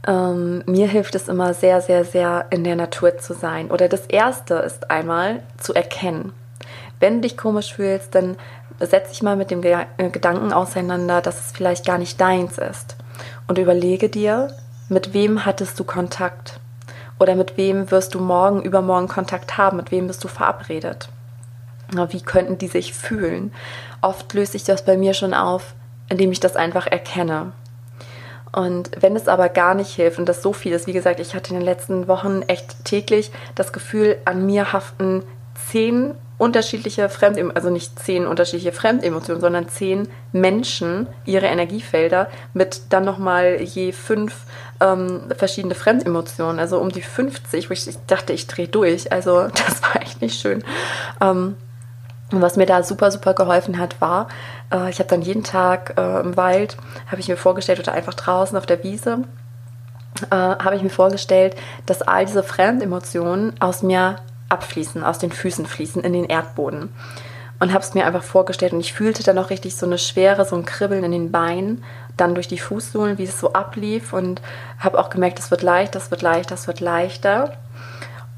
Ähm, 0.08 0.64
mir 0.68 0.88
hilft 0.88 1.16
es 1.16 1.28
immer 1.28 1.54
sehr, 1.54 1.82
sehr, 1.82 2.06
sehr 2.06 2.46
in 2.50 2.64
der 2.64 2.76
Natur 2.76 3.18
zu 3.18 3.34
sein. 3.34 3.72
Oder 3.72 3.90
das 3.90 4.06
erste 4.06 4.56
ist 4.56 4.92
einmal 4.92 5.42
zu 5.58 5.74
erkennen. 5.74 6.34
Wenn 7.00 7.16
du 7.16 7.22
dich 7.22 7.38
komisch 7.38 7.74
fühlst, 7.74 8.16
dann 8.16 8.38
setz 8.80 9.10
dich 9.10 9.24
mal 9.24 9.36
mit 9.36 9.52
dem 9.52 9.62
Gedanken 9.62 10.54
auseinander, 10.54 11.22
dass 11.22 11.40
es 11.40 11.52
vielleicht 11.52 11.86
gar 11.86 11.98
nicht 11.98 12.20
deins 12.20 12.58
ist 12.58 12.96
und 13.48 13.58
überlege 13.58 14.10
dir, 14.10 14.50
mit 14.90 15.14
wem 15.14 15.46
hattest 15.46 15.80
du 15.80 15.84
Kontakt? 15.84 16.60
Oder 17.18 17.36
mit 17.36 17.58
wem 17.58 17.90
wirst 17.92 18.14
du 18.14 18.20
morgen, 18.20 18.62
übermorgen 18.62 19.08
Kontakt 19.08 19.58
haben? 19.58 19.78
Mit 19.78 19.92
wem 19.92 20.08
bist 20.08 20.24
du 20.24 20.28
verabredet? 20.28 21.10
Wie 22.10 22.22
könnten 22.22 22.58
die 22.58 22.68
sich 22.68 22.94
fühlen? 22.94 23.54
Oft 24.02 24.34
löse 24.34 24.54
sich 24.54 24.64
das 24.64 24.84
bei 24.84 24.98
mir 24.98 25.14
schon 25.14 25.34
auf, 25.34 25.74
indem 26.10 26.32
ich 26.32 26.40
das 26.40 26.56
einfach 26.56 26.88
erkenne. 26.88 27.54
Und 28.56 28.92
wenn 29.02 29.18
es 29.18 29.28
aber 29.28 29.50
gar 29.50 29.74
nicht 29.74 29.94
hilft 29.94 30.18
und 30.18 30.30
das 30.30 30.42
so 30.42 30.54
viel 30.54 30.72
ist, 30.72 30.88
wie 30.88 30.94
gesagt, 30.94 31.20
ich 31.20 31.36
hatte 31.36 31.50
in 31.50 31.60
den 31.60 31.66
letzten 31.66 32.08
Wochen 32.08 32.42
echt 32.44 32.86
täglich 32.86 33.32
das 33.54 33.74
Gefühl, 33.74 34.16
an 34.24 34.46
mir 34.46 34.72
haften 34.72 35.24
zehn 35.70 36.16
unterschiedliche 36.38 37.10
Fremdemotionen, 37.10 37.58
also 37.58 37.70
nicht 37.70 38.00
zehn 38.00 38.26
unterschiedliche 38.26 38.72
Fremdemotionen, 38.72 39.42
sondern 39.42 39.68
zehn 39.68 40.08
Menschen, 40.32 41.08
ihre 41.26 41.48
Energiefelder 41.48 42.30
mit 42.54 42.82
dann 42.92 43.04
nochmal 43.04 43.62
je 43.62 43.92
fünf 43.92 44.46
ähm, 44.80 45.24
verschiedene 45.36 45.76
Fremdemotionen, 45.76 46.58
also 46.58 46.80
um 46.80 46.94
die 46.94 47.02
50, 47.02 47.70
wo 47.70 47.74
ich, 47.74 47.86
dachte, 48.08 48.32
ich 48.32 48.48
drehe 48.48 48.70
durch. 48.70 49.12
Also 49.12 49.48
das 49.68 49.84
war 49.84 50.02
echt 50.02 50.22
nicht 50.22 50.40
schön. 50.40 50.64
Ähm, 51.20 51.58
und 52.32 52.42
was 52.42 52.56
mir 52.56 52.66
da 52.66 52.84
super, 52.84 53.12
super 53.12 53.34
geholfen 53.34 53.78
hat, 53.78 54.02
war, 54.02 54.28
äh, 54.72 54.90
ich 54.90 55.00
habe 55.00 55.10
dann 55.10 55.22
jeden 55.22 55.44
Tag 55.44 55.96
äh, 55.98 56.20
im 56.22 56.38
Wald, 56.38 56.78
habe 57.08 57.20
ich 57.20 57.28
mir 57.28 57.38
vorgestellt, 57.38 57.80
oder 57.80 57.94
einfach 57.94 58.14
draußen 58.14 58.58
auf 58.58 58.66
der 58.66 58.84
Wiese, 58.84 59.24
äh, 60.30 60.36
habe 60.36 60.76
ich 60.76 60.84
mir 60.84 60.90
vorgestellt, 60.90 61.56
dass 61.86 62.02
all 62.02 62.26
diese 62.26 62.44
Fremdemotionen 62.44 63.60
aus 63.62 63.84
mir 63.84 64.18
abfließen, 64.50 65.04
aus 65.04 65.20
den 65.20 65.32
Füßen 65.32 65.66
fließen 65.66 66.04
in 66.04 66.14
den 66.14 66.26
Erdboden. 66.26 66.94
Und 67.58 67.72
habe 67.72 67.84
es 67.84 67.94
mir 67.94 68.06
einfach 68.06 68.24
vorgestellt 68.24 68.74
und 68.74 68.82
ich 68.82 68.92
fühlte 68.92 69.24
dann 69.24 69.38
auch 69.38 69.50
richtig 69.50 69.78
so 69.78 69.86
eine 69.86 69.98
Schwere, 69.98 70.44
so 70.44 70.58
ein 70.58 70.66
Kribbeln 70.66 71.06
in 71.06 71.14
den 71.14 71.32
Beinen, 71.32 71.84
dann 72.18 72.36
durch 72.36 72.50
die 72.50 72.60
Fußsohlen, 72.60 73.18
wie 73.18 73.24
es 73.24 73.40
so 73.40 73.54
ablief 73.54 74.12
und 74.12 74.42
habe 74.78 75.00
auch 75.00 75.10
gemerkt, 75.10 75.40
es 75.40 75.52
wird 75.52 75.62
leicht, 75.62 75.96
es 75.96 76.12
wird 76.12 76.22
leichter, 76.22 76.56
es 76.56 76.68
wird 76.68 76.82
leichter. 76.82 77.54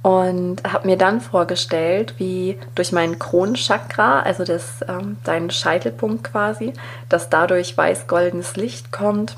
Und 0.08 0.64
habe 0.64 0.88
mir 0.88 0.98
dann 0.98 1.20
vorgestellt, 1.20 2.14
wie 2.18 2.58
durch 2.76 2.94
meinen 2.94 3.20
Kronenchakra, 3.20 4.22
also 4.22 4.46
das, 4.46 4.80
ähm, 4.88 5.18
dein 5.26 5.50
Scheitelpunkt 5.50 6.24
quasi, 6.24 6.72
dass 7.10 7.30
dadurch 7.30 7.78
weiß-goldenes 7.78 8.56
Licht 8.56 8.94
kommt 8.94 9.36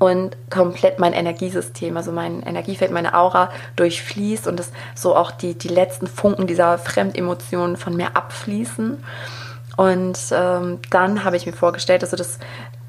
und 0.00 0.36
komplett 0.50 0.98
mein 0.98 1.12
Energiesystem, 1.12 1.96
also 1.96 2.10
mein 2.10 2.42
Energiefeld, 2.42 2.90
meine 2.90 3.14
Aura 3.14 3.50
durchfließt 3.76 4.48
und 4.48 4.58
es 4.58 4.72
so 4.96 5.14
auch 5.14 5.30
die, 5.30 5.54
die 5.54 5.68
letzten 5.68 6.08
Funken 6.08 6.48
dieser 6.48 6.76
Fremdemotionen 6.76 7.76
von 7.76 7.94
mir 7.94 8.16
abfließen. 8.16 9.04
Und 9.76 10.18
ähm, 10.32 10.80
dann 10.90 11.22
habe 11.22 11.36
ich 11.36 11.46
mir 11.46 11.52
vorgestellt, 11.52 12.02
also 12.02 12.16
das 12.16 12.40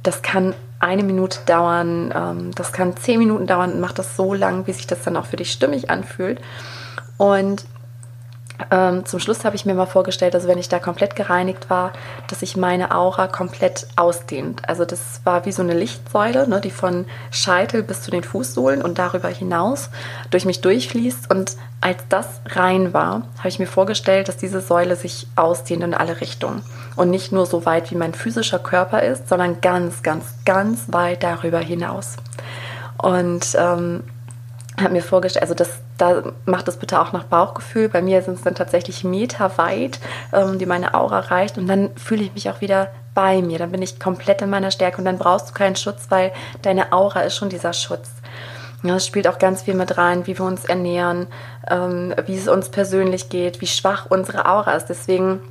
das 0.04 0.22
kann 0.22 0.56
eine 0.82 1.04
Minute 1.04 1.40
dauern, 1.46 2.14
ähm, 2.16 2.52
das 2.56 2.74
kann 2.74 2.98
zehn 2.98 3.20
Minuten 3.20 3.48
dauern 3.48 3.74
und 3.74 3.80
macht 3.80 4.00
das 4.00 4.16
so 4.16 4.34
lang, 4.34 4.68
wie 4.68 4.74
sich 4.74 4.88
das 4.88 5.04
dann 5.04 5.16
auch 5.16 5.26
für 5.26 5.38
dich 5.38 5.52
stimmig 5.52 5.90
anfühlt. 5.90 6.42
Und 7.18 7.66
ähm, 8.70 9.06
zum 9.06 9.20
Schluss 9.20 9.46
habe 9.46 9.56
ich 9.56 9.66
mir 9.66 9.74
mal 9.74 9.86
vorgestellt, 9.86 10.36
also 10.36 10.48
wenn 10.48 10.58
ich 10.58 10.70
da 10.70 10.80
komplett 10.80 11.16
gereinigt 11.16 11.70
war, 11.70 11.94
dass 12.28 12.42
sich 12.42 12.58
meine 12.58 12.96
Aura 12.96 13.28
komplett 13.28 13.88
ausdehnt. 13.96 14.68
Also 14.68 14.86
das 14.86 15.22
war 15.24 15.46
wie 15.46 15.52
so 15.52 15.62
eine 15.64 15.74
Lichtsäule, 15.74 16.48
ne, 16.48 16.62
die 16.62 16.72
von 16.72 17.06
Scheitel 17.32 17.84
bis 17.84 18.02
zu 18.02 18.12
den 18.12 18.24
Fußsohlen 18.24 18.82
und 18.82 19.00
darüber 19.00 19.30
hinaus 19.30 19.90
durch 20.30 20.46
mich 20.46 20.62
durchfließt. 20.62 21.32
Und 21.32 21.56
als 21.80 22.04
das 22.10 22.42
rein 22.48 22.94
war, 22.94 23.24
habe 23.38 23.48
ich 23.48 23.60
mir 23.60 23.68
vorgestellt, 23.68 24.28
dass 24.28 24.38
diese 24.38 24.62
Säule 24.62 24.96
sich 24.96 25.28
ausdehnt 25.36 25.84
in 25.84 25.94
alle 25.94 26.22
Richtungen. 26.22 26.62
Und 26.96 27.10
nicht 27.10 27.32
nur 27.32 27.46
so 27.46 27.66
weit, 27.66 27.90
wie 27.92 27.96
mein 27.96 28.14
physischer 28.14 28.60
Körper 28.60 29.02
ist, 29.02 29.30
sondern 29.30 29.62
ganz, 29.62 30.04
ganz, 30.04 30.26
ganz 30.46 30.86
weit 30.88 31.24
darüber 31.24 31.60
hinaus. 31.60 32.18
Und 32.98 33.56
ähm, 33.58 34.04
habe 34.80 34.94
mir 34.94 35.02
vorgestellt, 35.02 35.44
also 35.44 35.54
das, 35.54 35.70
da 36.02 36.34
macht 36.46 36.68
es 36.68 36.78
bitte 36.78 37.00
auch 37.00 37.14
nach 37.14 37.26
Bauchgefühl. 37.26 37.88
Bei 37.88 38.02
mir 38.02 38.24
sind 38.24 38.34
es 38.34 38.42
dann 38.42 38.56
tatsächlich 38.56 39.04
Meter 39.04 39.58
weit, 39.58 40.00
ähm, 40.34 40.58
die 40.58 40.66
meine 40.66 40.96
Aura 40.96 41.20
reicht. 41.20 41.60
Und 41.60 41.68
dann 41.68 41.96
fühle 41.96 42.24
ich 42.24 42.34
mich 42.34 42.50
auch 42.50 42.60
wieder 42.60 42.90
bei 43.14 43.42
mir. 43.44 43.60
Dann 43.60 43.72
bin 43.72 43.84
ich 43.84 44.00
komplett 44.00 44.42
in 44.42 44.50
meiner 44.50 44.72
Stärke 44.72 44.98
und 44.98 45.06
dann 45.06 45.20
brauchst 45.20 45.50
du 45.50 45.54
keinen 45.54 45.76
Schutz, 45.76 46.08
weil 46.10 46.32
deine 46.64 46.92
Aura 46.92 47.22
ist 47.22 47.36
schon 47.36 47.50
dieser 47.50 47.74
Schutz. 47.74 48.10
Es 48.84 49.06
spielt 49.06 49.28
auch 49.28 49.38
ganz 49.38 49.62
viel 49.62 49.76
mit 49.76 50.00
rein, 50.00 50.26
wie 50.26 50.36
wir 50.40 50.46
uns 50.46 50.66
ernähren, 50.66 51.28
ähm, 51.70 52.16
wie 52.26 52.36
es 52.36 52.48
uns 52.48 52.70
persönlich 52.70 53.30
geht, 53.30 53.62
wie 53.62 53.68
schwach 53.68 54.08
unsere 54.10 54.48
Aura 54.48 54.74
ist. 54.74 54.88
Deswegen 54.88 55.42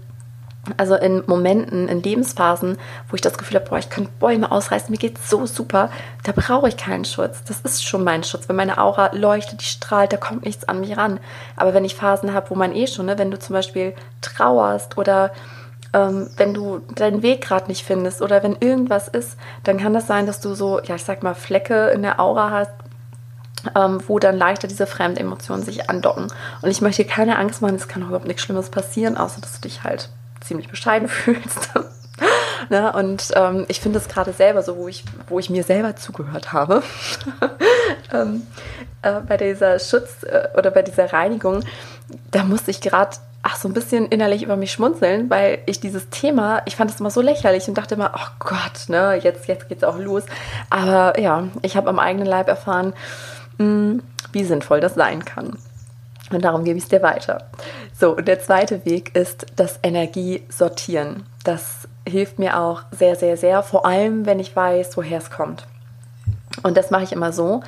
also 0.77 0.95
in 0.95 1.23
Momenten, 1.27 1.89
in 1.89 2.03
Lebensphasen, 2.03 2.77
wo 3.09 3.15
ich 3.15 3.21
das 3.21 3.39
Gefühl 3.39 3.59
habe, 3.59 3.69
boah, 3.69 3.79
ich 3.79 3.89
könnte 3.89 4.11
Bäume 4.21 4.53
ausreißen, 4.53 4.91
mir 4.91 4.99
geht's 4.99 5.31
so 5.31 5.47
super, 5.47 5.91
da 6.25 6.33
brauche 6.33 6.69
ich 6.69 6.77
keinen 6.77 7.05
Schutz. 7.05 7.43
Das 7.45 7.61
ist 7.61 7.85
schon 7.85 8.05
mein 8.05 8.25
Schutz. 8.25 8.49
Wenn 8.49 8.57
meine 8.57 8.79
Aura 8.79 9.11
leuchtet, 9.15 9.63
die 9.63 9.67
strahlt, 9.67 10.13
da 10.13 10.17
kommt 10.17 10.45
nichts 10.45 10.69
an 10.69 10.81
mich 10.81 10.97
ran. 10.97 11.19
Aber 11.57 11.73
wenn 11.73 11.85
ich 11.85 11.95
Phasen 11.95 12.35
habe, 12.35 12.51
wo 12.51 12.55
man 12.55 12.75
eh 12.75 12.87
schon, 12.87 13.07
ne, 13.07 13.19
wenn 13.19 13.31
du 13.31 13.39
zum 13.39 13.55
Beispiel 13.55 13.95
trauerst 14.21 14.99
oder 14.99 15.33
ähm, 15.93 16.29
wenn 16.37 16.55
du 16.55 16.81
deinen 16.95 17.23
Weg 17.23 17.41
gerade 17.43 17.69
nicht 17.69 17.85
findest 17.85 18.23
oder 18.23 18.43
wenn 18.43 18.57
irgendwas 18.61 19.09
ist, 19.09 19.37
dann 19.65 19.79
kann 19.79 19.95
das 19.95 20.07
sein, 20.07 20.27
dass 20.27 20.41
du 20.41 20.55
so, 20.55 20.81
ja, 20.81 20.95
ich 20.95 21.05
sag 21.05 21.23
mal, 21.23 21.35
Flecke 21.35 21.89
in 21.89 22.03
der 22.03 22.21
Aura 22.21 22.51
hast, 22.51 22.73
ähm, 23.75 24.01
wo 24.07 24.19
dann 24.19 24.37
leichter 24.37 24.69
diese 24.69 24.87
Fremdemotionen 24.87 25.65
sich 25.65 25.91
andocken. 25.91 26.29
Und 26.63 26.71
ich 26.71 26.81
möchte 26.81 27.03
dir 27.05 27.11
keine 27.11 27.39
Angst 27.39 27.63
machen, 27.63 27.75
es 27.75 27.89
kann 27.89 28.03
überhaupt 28.03 28.27
nichts 28.27 28.43
Schlimmes 28.43 28.71
passieren, 28.71 29.17
außer 29.17 29.41
dass 29.41 29.55
du 29.55 29.69
dich 29.69 29.83
halt 29.85 30.11
ziemlich 30.51 30.69
bescheiden 30.69 31.09
fühlst. 31.09 31.71
ne? 32.71 32.93
Und 32.93 33.31
ähm, 33.37 33.67
ich 33.69 33.81
finde 33.81 33.99
es 33.99 34.09
gerade 34.09 34.33
selber 34.33 34.63
so, 34.63 34.77
wo 34.77 34.89
ich, 34.89 35.05
wo 35.29 35.39
ich 35.39 35.49
mir 35.49 35.63
selber 35.63 35.95
zugehört 35.95 36.53
habe, 36.53 36.83
ähm, 38.13 38.47
äh, 39.03 39.21
bei 39.21 39.37
dieser 39.37 39.79
Schutz- 39.79 40.25
äh, 40.25 40.49
oder 40.59 40.73
bei 40.73 40.83
dieser 40.83 41.13
Reinigung, 41.13 41.63
da 42.33 42.43
musste 42.43 42.73
ich 42.73 42.81
gerade 42.81 43.17
ach, 43.43 43.57
so 43.57 43.69
ein 43.69 43.75
bisschen 43.75 44.07
innerlich 44.09 44.43
über 44.43 44.57
mich 44.57 44.73
schmunzeln, 44.73 45.31
weil 45.31 45.61
ich 45.65 45.81
dieses 45.81 46.11
Thema, 46.11 46.61
ich 46.67 46.77
fand 46.77 46.91
es 46.91 47.01
immer 47.01 47.11
so 47.11 47.23
lächerlich 47.23 47.69
und 47.69 47.79
dachte 47.79 47.95
immer, 47.95 48.11
ach 48.13 48.33
Gott, 48.39 48.89
ne, 48.89 49.19
jetzt, 49.23 49.47
jetzt 49.47 49.69
geht's 49.69 49.85
auch 49.85 49.97
los. 49.97 50.25
Aber 50.69 51.19
ja, 51.19 51.45
ich 51.63 51.77
habe 51.77 51.89
am 51.89 51.99
eigenen 51.99 52.27
Leib 52.27 52.49
erfahren, 52.49 52.93
mh, 53.57 53.65
hm, 53.65 54.03
wie 54.33 54.45
sinnvoll 54.45 54.81
das 54.81 54.95
sein 54.95 55.25
kann. 55.25 55.57
Und 56.31 56.45
darum 56.45 56.65
gebe 56.65 56.79
ich 56.79 56.85
es 56.85 56.89
dir 56.89 57.03
weiter. 57.03 57.49
So, 57.99 58.17
und 58.17 58.29
der 58.29 58.41
zweite 58.41 58.85
Weg 58.85 59.17
ist 59.17 59.47
das 59.57 59.81
Energiesortieren. 59.83 61.25
Das 61.45 61.89
hilft 62.09 62.39
mir 62.39 62.59
auch 62.61 62.83
sehr, 62.93 63.17
sehr, 63.17 63.37
sehr, 63.37 63.63
vor 63.63 63.85
allem 63.85 64.27
wenn 64.27 64.39
ich 64.39 64.55
weiß, 64.55 64.97
woher 64.97 65.19
es 65.19 65.31
kommt. 65.31 65.67
Und 66.63 66.77
das 66.77 66.91
mache 66.91 67.05
ich 67.05 67.13
immer 67.13 67.33
so, 67.33 67.63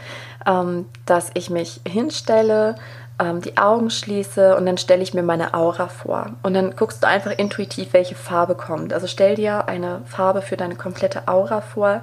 ähm, 0.47 0.87
dass 1.07 1.31
ich 1.35 1.51
mich 1.51 1.81
hinstelle, 1.87 2.77
ähm, 3.19 3.41
die 3.41 3.57
Augen 3.57 3.91
schließe 3.91 4.57
und 4.57 4.67
dann 4.67 4.79
stelle 4.79 5.03
ich 5.03 5.15
mir 5.15 5.23
meine 5.23 5.55
Aura 5.55 5.89
vor. 5.89 6.31
Und 6.43 6.55
dann 6.55 6.75
guckst 6.77 7.03
du 7.03 7.07
einfach 7.07 7.31
intuitiv, 7.31 7.93
welche 7.93 8.15
Farbe 8.15 8.55
kommt. 8.55 8.93
Also 8.93 9.07
stell 9.07 9.35
dir 9.35 9.69
eine 9.69 10.03
Farbe 10.07 10.43
für 10.43 10.57
deine 10.57 10.77
komplette 10.77 11.29
Aura 11.29 11.61
vor. 11.61 12.03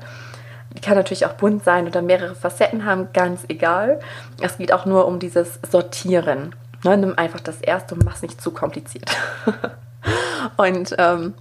Die 0.79 0.85
kann 0.85 0.95
natürlich 0.95 1.25
auch 1.25 1.33
bunt 1.33 1.65
sein 1.65 1.87
oder 1.87 2.01
mehrere 2.01 2.35
Facetten 2.35 2.85
haben, 2.85 3.09
ganz 3.11 3.43
egal. 3.49 3.99
Es 4.41 4.57
geht 4.57 4.71
auch 4.71 4.85
nur 4.85 5.07
um 5.07 5.19
dieses 5.19 5.59
Sortieren. 5.69 6.55
Ne, 6.85 6.95
nimm 6.95 7.17
einfach 7.17 7.41
das 7.41 7.59
erste 7.59 7.95
und 7.95 8.05
mach 8.05 8.21
nicht 8.21 8.41
zu 8.41 8.51
kompliziert. 8.51 9.11
und 10.57 10.95
ähm, 10.97 11.33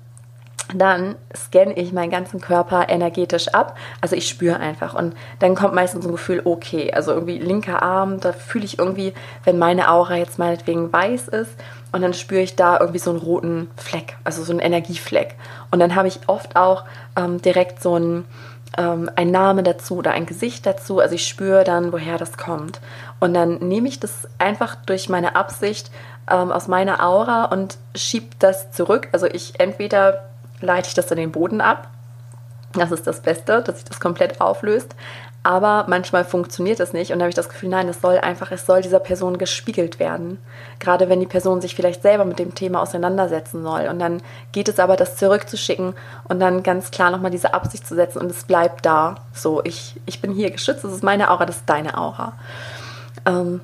dann 0.75 1.15
scanne 1.35 1.75
ich 1.75 1.93
meinen 1.93 2.11
ganzen 2.11 2.41
Körper 2.41 2.89
energetisch 2.89 3.49
ab. 3.49 3.77
Also 4.01 4.17
ich 4.17 4.29
spüre 4.29 4.59
einfach. 4.59 4.95
Und 4.95 5.15
dann 5.39 5.55
kommt 5.55 5.75
meistens 5.75 6.03
so 6.03 6.11
ein 6.11 6.13
Gefühl, 6.13 6.43
okay, 6.45 6.93
also 6.93 7.13
irgendwie 7.13 7.39
linker 7.39 7.83
Arm, 7.83 8.19
da 8.19 8.33
fühle 8.33 8.65
ich 8.65 8.79
irgendwie, 8.79 9.15
wenn 9.45 9.59
meine 9.59 9.91
Aura 9.91 10.17
jetzt 10.17 10.39
meinetwegen 10.39 10.93
weiß 10.93 11.29
ist, 11.29 11.53
und 11.91 12.03
dann 12.03 12.13
spüre 12.13 12.43
ich 12.43 12.55
da 12.55 12.79
irgendwie 12.79 12.99
so 12.99 13.11
einen 13.11 13.19
roten 13.19 13.71
Fleck, 13.77 14.19
also 14.23 14.43
so 14.43 14.53
einen 14.53 14.61
Energiefleck. 14.61 15.37
Und 15.71 15.79
dann 15.79 15.95
habe 15.95 16.09
ich 16.09 16.21
oft 16.27 16.55
auch 16.55 16.85
ähm, 17.17 17.41
direkt 17.41 17.83
so 17.83 17.95
einen 17.95 18.27
ähm, 18.77 19.11
ein 19.17 19.31
Name 19.31 19.63
dazu 19.63 19.97
oder 19.97 20.13
ein 20.13 20.27
Gesicht 20.27 20.67
dazu. 20.67 21.01
Also 21.01 21.15
ich 21.15 21.27
spüre 21.27 21.65
dann, 21.65 21.93
woher 21.93 22.19
das 22.19 22.37
kommt. 22.37 22.81
Und 23.21 23.35
dann 23.35 23.57
nehme 23.59 23.89
ich 23.89 24.01
das 24.01 24.29
einfach 24.39 24.77
durch 24.77 25.09
meine 25.09 25.37
Absicht 25.37 25.91
ähm, 26.31 26.53
aus 26.53 26.69
meiner 26.69 27.05
Aura 27.05 27.47
und 27.47 27.79
schiebe 27.95 28.29
das 28.39 28.71
zurück. 28.73 29.09
Also 29.13 29.27
ich 29.27 29.59
entweder 29.59 30.29
leite 30.61 30.89
ich 30.89 30.95
das 30.95 31.11
in 31.11 31.17
den 31.17 31.33
Boden 31.33 31.61
ab. 31.61 31.89
Das 32.75 32.93
ist 32.93 33.07
das 33.07 33.21
Beste, 33.23 33.63
dass 33.63 33.77
sich 33.77 33.85
das 33.85 33.99
komplett 33.99 34.41
auflöst 34.41 34.95
aber 35.43 35.87
manchmal 35.89 36.25
funktioniert 36.25 36.81
es 36.81 36.93
nicht 36.93 37.13
und 37.13 37.19
da 37.19 37.25
habe 37.25 37.31
ich 37.31 37.35
das 37.35 37.49
Gefühl, 37.49 37.69
nein, 37.69 37.89
es 37.89 38.01
soll 38.01 38.19
einfach, 38.19 38.51
es 38.51 38.67
soll 38.67 38.83
dieser 38.83 38.99
Person 38.99 39.39
gespiegelt 39.39 39.99
werden. 39.99 40.39
Gerade 40.79 41.09
wenn 41.09 41.21
die 41.21 41.27
Person 41.27 41.61
sich 41.61 41.75
vielleicht 41.75 42.03
selber 42.03 42.25
mit 42.25 42.39
dem 42.39 42.55
Thema 42.55 42.83
auseinandersetzen 42.83 43.63
soll. 43.63 43.89
Und 43.89 43.99
dann 43.99 44.21
geht 44.53 44.69
es 44.69 44.79
aber, 44.79 44.97
das 44.97 45.17
zurückzuschicken 45.17 45.95
und 46.29 46.41
dann 46.41 46.63
ganz 46.63 46.91
klar 46.91 47.11
nochmal 47.11 47.31
diese 47.31 47.55
Absicht 47.55 47.87
zu 47.87 47.95
setzen 47.95 48.19
und 48.19 48.31
es 48.31 48.45
bleibt 48.45 48.85
da. 48.85 49.17
So, 49.33 49.63
ich, 49.65 50.01
ich 50.07 50.21
bin 50.21 50.33
hier 50.33 50.51
geschützt, 50.51 50.85
das 50.85 50.93
ist 50.93 51.05
meine 51.05 51.31
Aura, 51.31 51.47
das 51.47 51.57
ist 51.59 51.69
deine 51.71 51.97
Aura. 51.97 52.35
Ähm, 53.25 53.61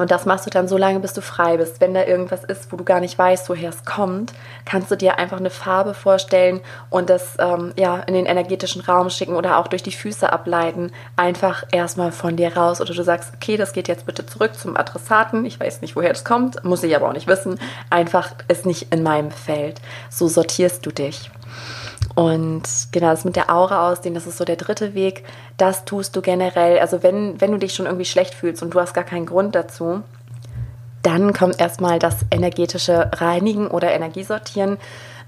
und 0.00 0.10
das 0.10 0.26
machst 0.26 0.46
du 0.46 0.50
dann 0.50 0.68
so 0.68 0.76
lange, 0.76 1.00
bis 1.00 1.12
du 1.12 1.20
frei 1.20 1.56
bist. 1.56 1.80
Wenn 1.80 1.94
da 1.94 2.04
irgendwas 2.04 2.44
ist, 2.44 2.72
wo 2.72 2.76
du 2.76 2.84
gar 2.84 3.00
nicht 3.00 3.18
weißt, 3.18 3.48
woher 3.48 3.70
es 3.70 3.84
kommt, 3.84 4.32
kannst 4.64 4.90
du 4.90 4.96
dir 4.96 5.18
einfach 5.18 5.38
eine 5.38 5.50
Farbe 5.50 5.94
vorstellen 5.94 6.60
und 6.90 7.10
das 7.10 7.36
ähm, 7.38 7.72
ja, 7.76 7.98
in 8.00 8.14
den 8.14 8.26
energetischen 8.26 8.82
Raum 8.82 9.10
schicken 9.10 9.36
oder 9.36 9.58
auch 9.58 9.68
durch 9.68 9.82
die 9.82 9.92
Füße 9.92 10.32
ableiten. 10.32 10.92
Einfach 11.16 11.64
erstmal 11.72 12.12
von 12.12 12.36
dir 12.36 12.56
raus. 12.56 12.80
Oder 12.80 12.94
du 12.94 13.02
sagst, 13.02 13.32
okay, 13.34 13.56
das 13.56 13.72
geht 13.72 13.88
jetzt 13.88 14.06
bitte 14.06 14.26
zurück 14.26 14.54
zum 14.54 14.76
Adressaten. 14.76 15.44
Ich 15.44 15.58
weiß 15.58 15.80
nicht, 15.80 15.96
woher 15.96 16.12
das 16.12 16.24
kommt, 16.24 16.64
muss 16.64 16.82
ich 16.82 16.94
aber 16.94 17.08
auch 17.08 17.14
nicht 17.14 17.26
wissen. 17.26 17.58
Einfach 17.90 18.30
ist 18.48 18.66
nicht 18.66 18.92
in 18.92 19.02
meinem 19.02 19.30
Feld. 19.30 19.80
So 20.10 20.28
sortierst 20.28 20.84
du 20.86 20.90
dich. 20.90 21.30
Und 22.16 22.62
genau, 22.92 23.10
das 23.10 23.26
mit 23.26 23.36
der 23.36 23.54
Aura 23.54 23.90
ausdehnen, 23.90 24.14
das 24.14 24.26
ist 24.26 24.38
so 24.38 24.46
der 24.46 24.56
dritte 24.56 24.94
Weg. 24.94 25.24
Das 25.58 25.84
tust 25.84 26.16
du 26.16 26.22
generell. 26.22 26.78
Also 26.78 27.02
wenn, 27.02 27.38
wenn 27.42 27.52
du 27.52 27.58
dich 27.58 27.74
schon 27.74 27.84
irgendwie 27.84 28.06
schlecht 28.06 28.32
fühlst 28.32 28.62
und 28.62 28.72
du 28.72 28.80
hast 28.80 28.94
gar 28.94 29.04
keinen 29.04 29.26
Grund 29.26 29.54
dazu, 29.54 30.02
dann 31.02 31.34
kommt 31.34 31.60
erstmal 31.60 31.98
das 31.98 32.16
energetische 32.30 33.10
Reinigen 33.12 33.68
oder 33.68 33.92
Energiesortieren. 33.92 34.78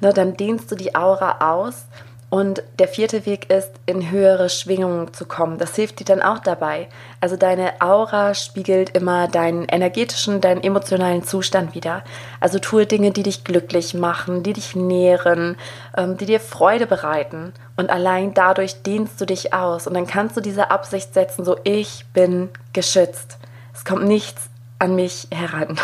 Ne, 0.01 0.15
dann 0.15 0.37
dehnst 0.37 0.73
du 0.73 0.77
die 0.77 0.95
Aura 0.95 1.55
aus 1.55 1.85
und 2.31 2.63
der 2.79 2.89
vierte 2.89 3.25
Weg 3.25 3.51
ist, 3.51 3.71
in 3.87 4.11
höhere 4.11 4.51
Schwingungen 4.51 5.15
zu 5.15 5.25
kommen. 5.25 5.57
Das 5.57 5.75
hilft 5.75 6.01
dir 6.01 6.05
dann 6.05 6.21
auch 6.21 6.39
dabei. 6.39 6.89
Also 7.23 7.37
deine 7.37 7.81
Aura 7.81 8.35
spiegelt 8.35 8.91
immer 8.91 9.29
deinen 9.29 9.65
energetischen, 9.65 10.43
deinen 10.43 10.63
emotionalen 10.63 11.23
Zustand 11.23 11.75
wieder. 11.75 12.05
Also 12.39 12.59
tue 12.59 12.85
Dinge, 12.85 13.13
die 13.13 13.23
dich 13.23 13.45
glücklich 13.45 13.95
machen, 13.95 14.43
die 14.43 14.53
dich 14.53 14.77
nähren, 14.77 15.57
ähm, 15.97 16.19
die 16.19 16.27
dir 16.27 16.41
Freude 16.41 16.87
bereiten. 16.87 17.55
Und 17.77 17.89
allein 17.89 18.35
dadurch 18.35 18.83
dehnst 18.83 19.19
du 19.21 19.25
dich 19.25 19.55
aus. 19.55 19.87
Und 19.87 19.95
dann 19.95 20.07
kannst 20.07 20.37
du 20.37 20.43
diese 20.43 20.71
Absicht 20.71 21.15
setzen, 21.15 21.47
so 21.47 21.57
ich 21.65 22.05
bin 22.13 22.51
geschützt. 22.75 23.39
Es 23.73 23.87
kommt 23.87 24.05
nichts 24.05 24.51
an 24.79 24.95
mich 24.95 25.29
heran. 25.33 25.79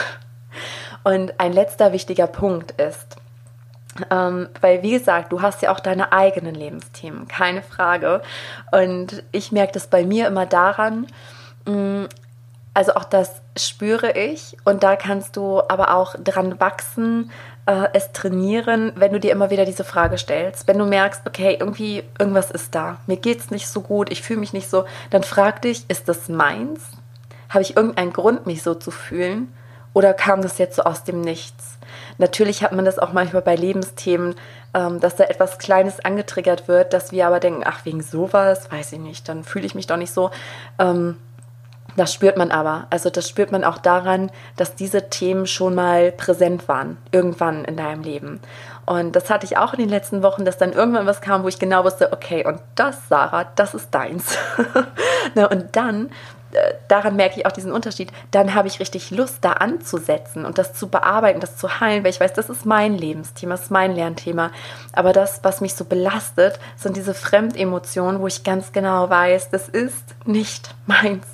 Und 1.05 1.39
ein 1.41 1.53
letzter 1.53 1.93
wichtiger 1.93 2.27
Punkt 2.27 2.73
ist, 2.73 3.17
ähm, 4.11 4.49
weil, 4.61 4.83
wie 4.83 4.93
gesagt, 4.93 5.33
du 5.33 5.43
hast 5.43 5.63
ja 5.63 5.73
auch 5.73 5.81
deine 5.81 6.13
eigenen 6.13 6.55
Lebensthemen, 6.55 7.29
keine 7.29 7.63
Frage. 7.63 8.23
Und 8.73 9.23
ich 9.33 9.53
merke 9.53 9.73
das 9.73 9.87
bei 9.87 10.05
mir 10.05 10.27
immer 10.27 10.47
daran, 10.47 11.07
mh, 11.67 11.75
mm, 11.75 12.09
also 12.75 12.95
auch 12.97 13.05
das 13.05 13.41
spüre 13.57 14.11
ich 14.19 14.57
und 14.65 14.83
da 14.83 14.97
kannst 14.97 15.37
du 15.37 15.63
aber 15.69 15.95
auch 15.95 16.17
dran 16.17 16.59
wachsen, 16.59 17.31
äh, 17.67 17.87
es 17.93 18.11
trainieren, 18.11 18.93
wenn 18.97 19.13
du 19.13 19.21
dir 19.21 19.31
immer 19.31 19.51
wieder 19.51 19.65
diese 19.65 19.85
Frage 19.85 20.19
stellst. 20.19 20.67
Wenn 20.67 20.79
du 20.79 20.85
merkst, 20.85 21.23
okay, 21.27 21.57
irgendwie 21.59 22.03
irgendwas 22.19 22.51
ist 22.51 22.75
da, 22.75 22.99
mir 23.07 23.17
geht 23.17 23.39
es 23.39 23.51
nicht 23.53 23.69
so 23.69 23.81
gut, 23.81 24.11
ich 24.11 24.23
fühle 24.23 24.41
mich 24.41 24.53
nicht 24.53 24.69
so, 24.69 24.85
dann 25.11 25.23
frag 25.23 25.63
dich, 25.63 25.85
ist 25.89 26.09
das 26.09 26.29
meins? 26.29 26.83
Habe 27.49 27.63
ich 27.63 27.77
irgendeinen 27.77 28.13
Grund, 28.13 28.47
mich 28.47 28.65
so 28.65 28.75
zu 28.75 28.91
fühlen? 28.91 29.55
Oder 29.93 30.13
kam 30.13 30.43
das 30.43 30.59
jetzt 30.59 30.75
so 30.75 30.83
aus 30.83 31.05
dem 31.05 31.21
Nichts? 31.21 31.79
Natürlich 32.19 32.63
hat 32.63 32.73
man 32.73 32.85
das 32.85 32.99
auch 32.99 33.13
manchmal 33.13 33.43
bei 33.43 33.57
Lebensthemen, 33.57 34.35
ähm, 34.75 35.01
dass 35.01 35.17
da 35.17 35.25
etwas 35.25 35.59
Kleines 35.59 36.01
angetriggert 36.01 36.69
wird, 36.69 36.93
dass 36.93 37.13
wir 37.13 37.27
aber 37.27 37.41
denken, 37.41 37.63
ach, 37.65 37.85
wegen 37.85 38.03
sowas, 38.03 38.71
weiß 38.71 38.93
ich 38.93 39.01
nicht, 39.01 39.29
dann 39.29 39.45
fühle 39.45 39.67
ich 39.67 39.75
mich 39.75 39.87
doch 39.87 39.97
nicht 39.97 40.13
so. 40.13 40.31
Ähm, 40.79 41.17
das 41.97 42.13
spürt 42.13 42.37
man 42.37 42.51
aber. 42.51 42.87
Also 42.91 43.09
das 43.09 43.29
spürt 43.29 43.53
man 43.53 43.63
auch 43.63 43.79
daran, 43.79 44.31
dass 44.57 44.75
diese 44.75 45.11
Themen 45.11 45.47
schon 45.47 45.75
mal 45.75 46.11
präsent 46.11 46.67
waren, 46.69 46.99
irgendwann 47.13 47.65
in 47.65 47.77
deinem 47.77 48.03
Leben. 48.03 48.41
Und 48.87 49.17
das 49.17 49.31
hatte 49.31 49.47
ich 49.47 49.57
auch 49.57 49.73
in 49.73 49.81
den 49.81 49.89
letzten 49.89 50.23
Wochen, 50.23 50.45
dass 50.45 50.59
dann 50.59 50.73
irgendwann 50.73 51.07
was 51.07 51.21
kam, 51.21 51.43
wo 51.43 51.49
ich 51.49 51.59
genau 51.59 51.85
wusste, 51.85 52.13
okay, 52.13 52.45
und 52.45 52.61
das, 52.75 53.09
Sarah, 53.09 53.45
das 53.55 53.75
ist 53.75 53.95
deins. 53.95 54.37
ne, 55.35 55.49
und 55.49 55.77
dann, 55.77 56.11
daran 56.89 57.17
merke 57.17 57.39
ich 57.39 57.47
auch 57.47 57.53
diesen 57.53 57.73
Unterschied, 57.73 58.13
dann 58.31 58.55
habe 58.55 58.69
ich 58.69 58.81
richtig 58.81 59.11
Lust, 59.11 59.39
da 59.43 59.53
anzusetzen 59.53 60.45
und 60.45 60.59
das 60.59 60.75
zu 60.75 60.89
bearbeiten, 60.89 61.41
das 61.41 61.57
zu 61.57 61.81
heilen, 61.81 62.05
weil 62.05 62.11
ich 62.11 62.21
weiß, 62.21 62.33
das 62.33 62.49
ist 62.49 62.67
mein 62.67 62.97
Lebensthema, 62.97 63.55
das 63.55 63.65
ist 63.65 63.71
mein 63.71 63.95
Lernthema. 63.95 64.51
Aber 64.93 65.13
das, 65.13 65.41
was 65.43 65.61
mich 65.61 65.75
so 65.75 65.85
belastet, 65.85 66.59
sind 66.77 66.97
diese 66.97 67.15
Fremdemotionen, 67.15 68.21
wo 68.21 68.27
ich 68.27 68.45
ganz 68.45 68.73
genau 68.73 69.11
weiß, 69.11 69.51
das 69.51 69.69
ist 69.69 70.15
nicht 70.25 70.75
meins. 70.87 71.27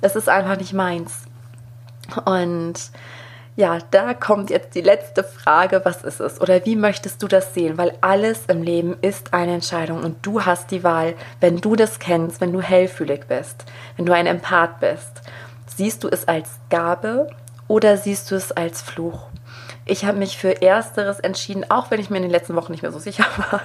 Das 0.00 0.16
ist 0.16 0.28
einfach 0.28 0.58
nicht 0.58 0.72
meins. 0.72 1.22
Und 2.24 2.74
ja, 3.56 3.78
da 3.90 4.12
kommt 4.12 4.50
jetzt 4.50 4.74
die 4.74 4.82
letzte 4.82 5.24
Frage, 5.24 5.80
was 5.84 6.04
ist 6.04 6.20
es 6.20 6.40
oder 6.42 6.64
wie 6.66 6.76
möchtest 6.76 7.22
du 7.22 7.26
das 7.26 7.54
sehen? 7.54 7.78
Weil 7.78 7.96
alles 8.02 8.44
im 8.46 8.62
Leben 8.62 8.96
ist 9.00 9.32
eine 9.32 9.54
Entscheidung 9.54 10.04
und 10.04 10.18
du 10.20 10.44
hast 10.44 10.70
die 10.70 10.84
Wahl, 10.84 11.14
wenn 11.40 11.56
du 11.56 11.74
das 11.74 11.98
kennst, 11.98 12.42
wenn 12.42 12.52
du 12.52 12.60
hellfühlig 12.60 13.26
bist, 13.28 13.64
wenn 13.96 14.04
du 14.04 14.12
ein 14.12 14.26
Empath 14.26 14.78
bist. 14.80 15.22
Siehst 15.74 16.04
du 16.04 16.08
es 16.08 16.28
als 16.28 16.50
Gabe 16.68 17.28
oder 17.66 17.96
siehst 17.96 18.30
du 18.30 18.34
es 18.34 18.52
als 18.52 18.82
Fluch? 18.82 19.28
Ich 19.86 20.04
habe 20.04 20.18
mich 20.18 20.36
für 20.36 20.60
Ersteres 20.60 21.18
entschieden, 21.20 21.70
auch 21.70 21.90
wenn 21.90 22.00
ich 22.00 22.10
mir 22.10 22.18
in 22.18 22.24
den 22.24 22.32
letzten 22.32 22.56
Wochen 22.56 22.72
nicht 22.72 22.82
mehr 22.82 22.92
so 22.92 22.98
sicher 22.98 23.24
war. 23.50 23.62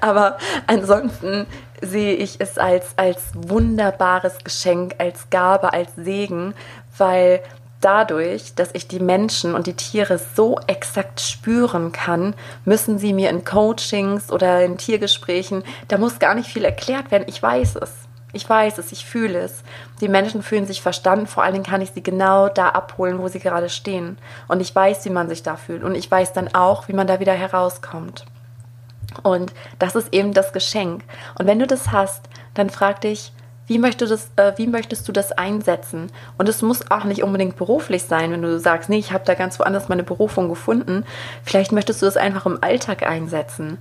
Aber 0.00 0.38
ansonsten 0.66 1.46
sehe 1.82 2.14
ich 2.14 2.40
es 2.40 2.56
als, 2.56 2.96
als 2.96 3.32
wunderbares 3.34 4.38
Geschenk, 4.44 4.94
als 4.98 5.28
Gabe, 5.28 5.72
als 5.72 5.94
Segen, 5.96 6.54
weil 6.96 7.42
dadurch, 7.82 8.54
dass 8.54 8.70
ich 8.72 8.88
die 8.88 9.00
Menschen 9.00 9.54
und 9.54 9.66
die 9.66 9.74
Tiere 9.74 10.18
so 10.18 10.58
exakt 10.66 11.20
spüren 11.20 11.92
kann, 11.92 12.34
müssen 12.64 12.98
sie 12.98 13.12
mir 13.12 13.30
in 13.30 13.44
Coachings 13.44 14.32
oder 14.32 14.64
in 14.64 14.78
Tiergesprächen, 14.78 15.62
da 15.88 15.98
muss 15.98 16.18
gar 16.18 16.34
nicht 16.34 16.48
viel 16.48 16.64
erklärt 16.64 17.10
werden. 17.10 17.24
Ich 17.26 17.42
weiß 17.42 17.76
es. 17.76 17.90
Ich 18.34 18.48
weiß 18.48 18.78
es, 18.78 18.92
ich 18.92 19.04
fühle 19.04 19.40
es. 19.40 19.62
Die 20.00 20.08
Menschen 20.08 20.42
fühlen 20.42 20.66
sich 20.66 20.80
verstanden, 20.80 21.26
vor 21.26 21.42
allen 21.42 21.52
Dingen 21.52 21.66
kann 21.66 21.82
ich 21.82 21.90
sie 21.90 22.02
genau 22.02 22.48
da 22.48 22.70
abholen, 22.70 23.18
wo 23.18 23.28
sie 23.28 23.40
gerade 23.40 23.68
stehen. 23.68 24.16
Und 24.48 24.60
ich 24.60 24.74
weiß, 24.74 25.04
wie 25.04 25.10
man 25.10 25.28
sich 25.28 25.42
da 25.42 25.56
fühlt. 25.56 25.84
Und 25.84 25.94
ich 25.94 26.10
weiß 26.10 26.32
dann 26.32 26.54
auch, 26.54 26.88
wie 26.88 26.94
man 26.94 27.06
da 27.06 27.20
wieder 27.20 27.34
herauskommt. 27.34 28.24
Und 29.22 29.52
das 29.78 29.94
ist 29.94 30.14
eben 30.14 30.32
das 30.32 30.54
Geschenk. 30.54 31.04
Und 31.38 31.46
wenn 31.46 31.58
du 31.58 31.66
das 31.66 31.92
hast, 31.92 32.22
dann 32.54 32.70
frag 32.70 33.02
dich, 33.02 33.32
wie, 33.72 33.78
möchtest 33.78 34.10
du 34.10 34.14
das, 34.14 34.30
äh, 34.36 34.52
wie 34.58 34.66
möchtest 34.66 35.08
du 35.08 35.12
das 35.12 35.32
einsetzen? 35.32 36.12
Und 36.36 36.46
es 36.46 36.60
muss 36.60 36.90
auch 36.90 37.04
nicht 37.04 37.22
unbedingt 37.22 37.56
beruflich 37.56 38.02
sein, 38.02 38.30
wenn 38.30 38.42
du 38.42 38.60
sagst, 38.60 38.90
nee, 38.90 38.98
ich 38.98 39.12
habe 39.12 39.24
da 39.24 39.32
ganz 39.32 39.58
woanders 39.58 39.88
meine 39.88 40.02
Berufung 40.02 40.50
gefunden. 40.50 41.04
Vielleicht 41.42 41.72
möchtest 41.72 42.02
du 42.02 42.06
das 42.06 42.18
einfach 42.18 42.44
im 42.44 42.58
Alltag 42.62 43.02
einsetzen. 43.02 43.78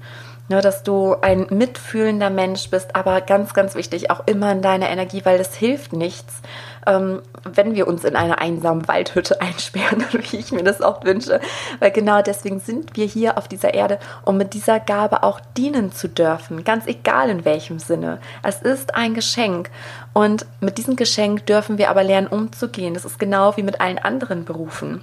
Ne, 0.48 0.62
dass 0.62 0.84
du 0.84 1.16
ein 1.22 1.48
mitfühlender 1.50 2.30
Mensch 2.30 2.70
bist, 2.70 2.96
aber 2.96 3.22
ganz, 3.22 3.54
ganz 3.54 3.76
wichtig, 3.76 4.12
auch 4.12 4.28
immer 4.28 4.52
in 4.52 4.62
deiner 4.62 4.90
Energie, 4.90 5.22
weil 5.24 5.40
es 5.40 5.56
hilft 5.56 5.94
nichts, 5.94 6.42
ähm, 6.88 7.22
wenn 7.44 7.76
wir 7.76 7.88
uns 7.88 8.04
in 8.04 8.16
einer 8.16 8.40
einsamen 8.40 8.88
Waldhütte 8.88 9.42
einsperren, 9.42 10.04
wie 10.12 10.38
ich 10.38 10.52
mir 10.52 10.64
das 10.64 10.82
auch 10.82 11.04
wünsche. 11.04 11.40
Weil 11.80 11.92
genau 11.92 12.22
deswegen 12.22 12.60
sind 12.60 12.96
wir 12.96 13.06
hier 13.06 13.38
auf 13.38 13.48
dieser 13.48 13.74
Erde, 13.74 14.00
um 14.24 14.38
mit 14.38 14.54
dieser 14.54 14.80
Gabe 14.80 15.24
auch 15.24 15.40
dienen 15.58 15.92
zu 15.92 16.08
dürfen, 16.08 16.64
ganz 16.64 16.88
egal 16.88 17.30
in 17.30 17.46
welchem 17.46 17.80
Sinne. 17.80 18.20
Es 18.44 18.62
ist 18.62 18.96
ein 18.96 19.14
Geschenk 19.14 19.70
und 20.14 20.46
mit 20.60 20.78
diesem 20.78 20.96
Geschenk 20.96 21.46
dürfen 21.46 21.78
wir 21.78 21.90
aber 21.90 22.04
lernen, 22.04 22.28
umzugehen. 22.28 22.94
Das 22.94 23.06
ist 23.06 23.20
genau 23.20 23.56
wie 23.58 23.64
mit 23.64 23.82
allen 23.82 23.98
anderen 23.98 24.46
Berufen 24.46 25.02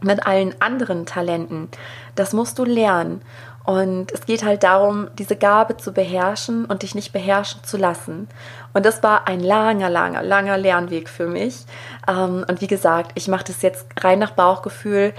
mit 0.00 0.26
allen 0.26 0.54
anderen 0.60 1.06
Talenten. 1.06 1.68
Das 2.14 2.32
musst 2.32 2.58
du 2.58 2.64
lernen. 2.64 3.22
Und 3.64 4.12
es 4.12 4.24
geht 4.24 4.44
halt 4.44 4.62
darum, 4.62 5.08
diese 5.18 5.36
Gabe 5.36 5.76
zu 5.76 5.92
beherrschen 5.92 6.64
und 6.64 6.82
dich 6.82 6.94
nicht 6.94 7.12
beherrschen 7.12 7.62
zu 7.64 7.76
lassen. 7.76 8.26
Und 8.72 8.84
das 8.86 9.02
war 9.02 9.26
ein 9.26 9.40
langer, 9.40 9.90
langer, 9.90 10.22
langer 10.22 10.58
Lernweg 10.58 11.08
für 11.08 11.26
mich. 11.26 11.64
Ähm, 12.06 12.44
und 12.48 12.60
wie 12.60 12.66
gesagt, 12.66 13.12
ich 13.14 13.28
mache 13.28 13.44
das 13.44 13.62
jetzt 13.62 13.86
rein 14.02 14.18
nach 14.18 14.32
Bauchgefühl. 14.32 15.14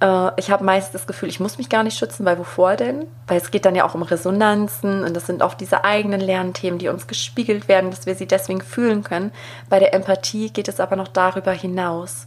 Äh, 0.00 0.30
ich 0.36 0.50
habe 0.50 0.64
meist 0.64 0.94
das 0.94 1.06
Gefühl, 1.06 1.28
ich 1.28 1.40
muss 1.40 1.58
mich 1.58 1.68
gar 1.68 1.82
nicht 1.82 1.98
schützen, 1.98 2.24
weil 2.24 2.38
wovor 2.38 2.76
denn? 2.76 3.06
Weil 3.26 3.38
es 3.38 3.50
geht 3.50 3.64
dann 3.64 3.74
ja 3.74 3.84
auch 3.84 3.94
um 3.94 4.02
Resonanzen 4.02 5.04
und 5.04 5.14
das 5.14 5.26
sind 5.26 5.42
oft 5.42 5.60
diese 5.60 5.84
eigenen 5.84 6.20
Lernthemen, 6.20 6.78
die 6.78 6.88
uns 6.88 7.06
gespiegelt 7.06 7.68
werden, 7.68 7.90
dass 7.90 8.06
wir 8.06 8.14
sie 8.14 8.26
deswegen 8.26 8.60
fühlen 8.60 9.02
können. 9.04 9.32
Bei 9.68 9.78
der 9.78 9.94
Empathie 9.94 10.50
geht 10.50 10.68
es 10.68 10.80
aber 10.80 10.96
noch 10.96 11.08
darüber 11.08 11.52
hinaus. 11.52 12.24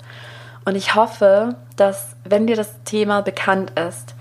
Und 0.66 0.76
ich 0.76 0.96
hoffe, 0.96 1.56
dass, 1.76 2.16
wenn 2.24 2.48
dir 2.48 2.56
das 2.56 2.84
Thema 2.84 3.22
bekannt 3.22 3.72
ist, 3.80 4.16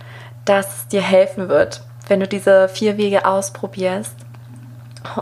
dass 0.44 0.78
es 0.78 0.88
dir 0.88 1.02
helfen 1.02 1.48
wird, 1.48 1.82
wenn 2.08 2.20
du 2.20 2.26
diese 2.26 2.68
vier 2.68 2.96
Wege 2.96 3.26
ausprobierst. 3.26 4.14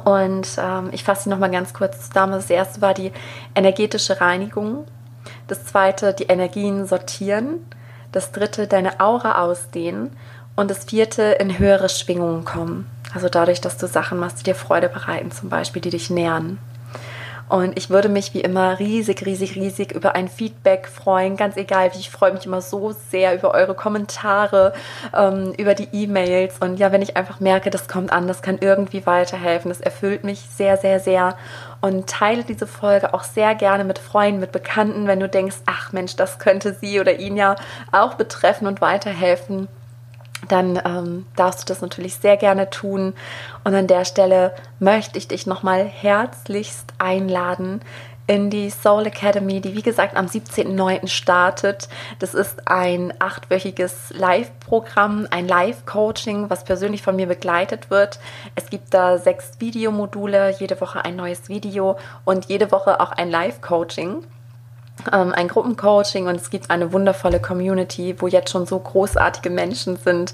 Und 0.05 0.49
ähm, 0.59 0.91
ich 0.93 1.05
fasse 1.05 1.25
sie 1.25 1.31
nochmal 1.31 1.51
ganz 1.51 1.73
kurz 1.73 2.09
zusammen. 2.09 2.33
Das 2.33 2.51
erste 2.51 2.81
war 2.81 2.95
die 2.95 3.13
energetische 3.55 4.21
Reinigung. 4.21 4.87
Das 5.47 5.65
zweite, 5.65 6.13
die 6.13 6.25
Energien 6.25 6.87
sortieren. 6.87 7.67
Das 8.13 8.33
dritte, 8.33 8.67
deine 8.67 9.01
Aura 9.01 9.43
ausdehnen. 9.43 10.17
Und 10.57 10.71
das 10.71 10.85
vierte, 10.85 11.23
in 11.23 11.59
höhere 11.59 11.89
Schwingungen 11.89 12.45
kommen. 12.45 12.91
Also 13.15 13.29
dadurch, 13.29 13.61
dass 13.61 13.79
du 13.79 13.87
Sachen 13.87 14.19
machst, 14.19 14.41
die 14.41 14.45
dir 14.45 14.55
Freude 14.55 14.89
bereiten, 14.89 15.31
zum 15.31 15.49
Beispiel, 15.49 15.81
die 15.81 15.91
dich 15.91 16.11
nähern. 16.11 16.59
Und 17.49 17.79
ich 17.79 17.91
würde 17.91 18.09
mich 18.09 18.35
wie 18.35 18.41
immer 18.41 18.79
riesig, 18.79 19.25
riesig, 19.25 19.57
riesig 19.57 19.93
über 19.93 20.15
ein 20.15 20.29
Feedback 20.29 20.89
freuen. 20.89 21.37
Ganz 21.37 21.57
egal 21.57 21.93
wie, 21.95 21.99
ich 21.99 22.11
freue 22.11 22.33
mich 22.33 22.47
immer 22.47 22.61
so 22.61 22.93
sehr 23.11 23.35
über 23.35 23.55
eure 23.55 23.75
Kommentare, 23.75 24.73
ähm, 25.17 25.55
über 25.57 25.75
die 25.75 25.89
E-Mails. 25.93 26.59
Und 26.61 26.79
ja, 26.79 26.93
wenn 26.93 27.03
ich 27.03 27.17
einfach 27.17 27.41
merke, 27.41 27.71
das 27.71 27.89
kommt 27.89 28.13
an, 28.13 28.29
das 28.29 28.43
kann 28.43 28.59
irgendwie 28.61 29.07
weiterhelfen. 29.07 29.71
Das 29.71 29.81
erfüllt 29.81 30.25
mich 30.25 30.41
sehr, 30.41 30.77
sehr, 30.77 31.01
sehr. 31.01 31.37
Und 31.81 32.09
teile 32.09 32.45
diese 32.45 32.67
Folge 32.67 33.15
auch 33.15 33.23
sehr 33.23 33.55
gerne 33.55 33.85
mit 33.85 33.99
Freunden, 33.99 34.41
mit 34.41 34.53
Bekannten, 34.53 35.07
wenn 35.07 35.21
du 35.21 35.29
denkst, 35.29 35.57
ach 35.67 35.93
Mensch, 35.93 36.17
das 36.17 36.39
könnte 36.39 36.75
sie 36.75 37.01
oder 37.01 37.19
ihn 37.19 37.37
ja 37.37 37.57
auch 37.93 38.15
betreffen 38.15 38.67
und 38.67 38.81
weiterhelfen 38.81 39.69
dann 40.47 40.81
ähm, 40.85 41.27
darfst 41.37 41.63
du 41.63 41.73
das 41.73 41.81
natürlich 41.81 42.17
sehr 42.17 42.37
gerne 42.37 42.71
tun. 42.71 43.15
Und 43.65 43.75
an 43.75 43.87
der 43.87 44.05
Stelle 44.05 44.55
möchte 44.79 45.19
ich 45.19 45.29
dich 45.29 45.47
nochmal 45.47 45.85
herzlichst 45.85 46.95
einladen 46.99 47.81
in 48.29 48.51
die 48.51 48.69
Soul 48.69 49.07
Academy, 49.07 49.61
die 49.61 49.75
wie 49.75 49.83
gesagt 49.83 50.15
am 50.15 50.27
17.09. 50.27 51.09
startet. 51.09 51.89
Das 52.19 52.35
ist 52.35 52.69
ein 52.69 53.15
achtwöchiges 53.19 54.11
Live-Programm, 54.11 55.27
ein 55.31 55.49
Live-Coaching, 55.49 56.51
was 56.51 56.65
persönlich 56.65 57.03
von 57.03 57.17
mir 57.17 57.27
begleitet 57.27 57.91
wird. 57.91 58.21
Es 58.55 58.69
gibt 58.69 58.93
da 58.93 59.17
sechs 59.17 59.53
Videomodule, 59.61 60.55
jede 60.59 60.79
Woche 60.81 61.05
ein 61.05 61.17
neues 61.17 61.49
Video 61.49 61.99
und 62.27 62.45
jede 62.45 62.71
Woche 62.71 63.01
auch 63.01 63.13
ein 63.13 63.31
Live-Coaching 63.31 64.25
ein 65.07 65.49
Gruppencoaching 65.49 66.27
und 66.27 66.37
es 66.37 66.51
gibt 66.51 66.71
eine 66.71 66.93
wundervolle 66.93 67.41
Community, 67.41 68.17
wo 68.19 68.27
jetzt 68.27 68.51
schon 68.51 68.67
so 68.67 68.79
großartige 68.79 69.51
Menschen 69.51 69.97
sind. 69.97 70.33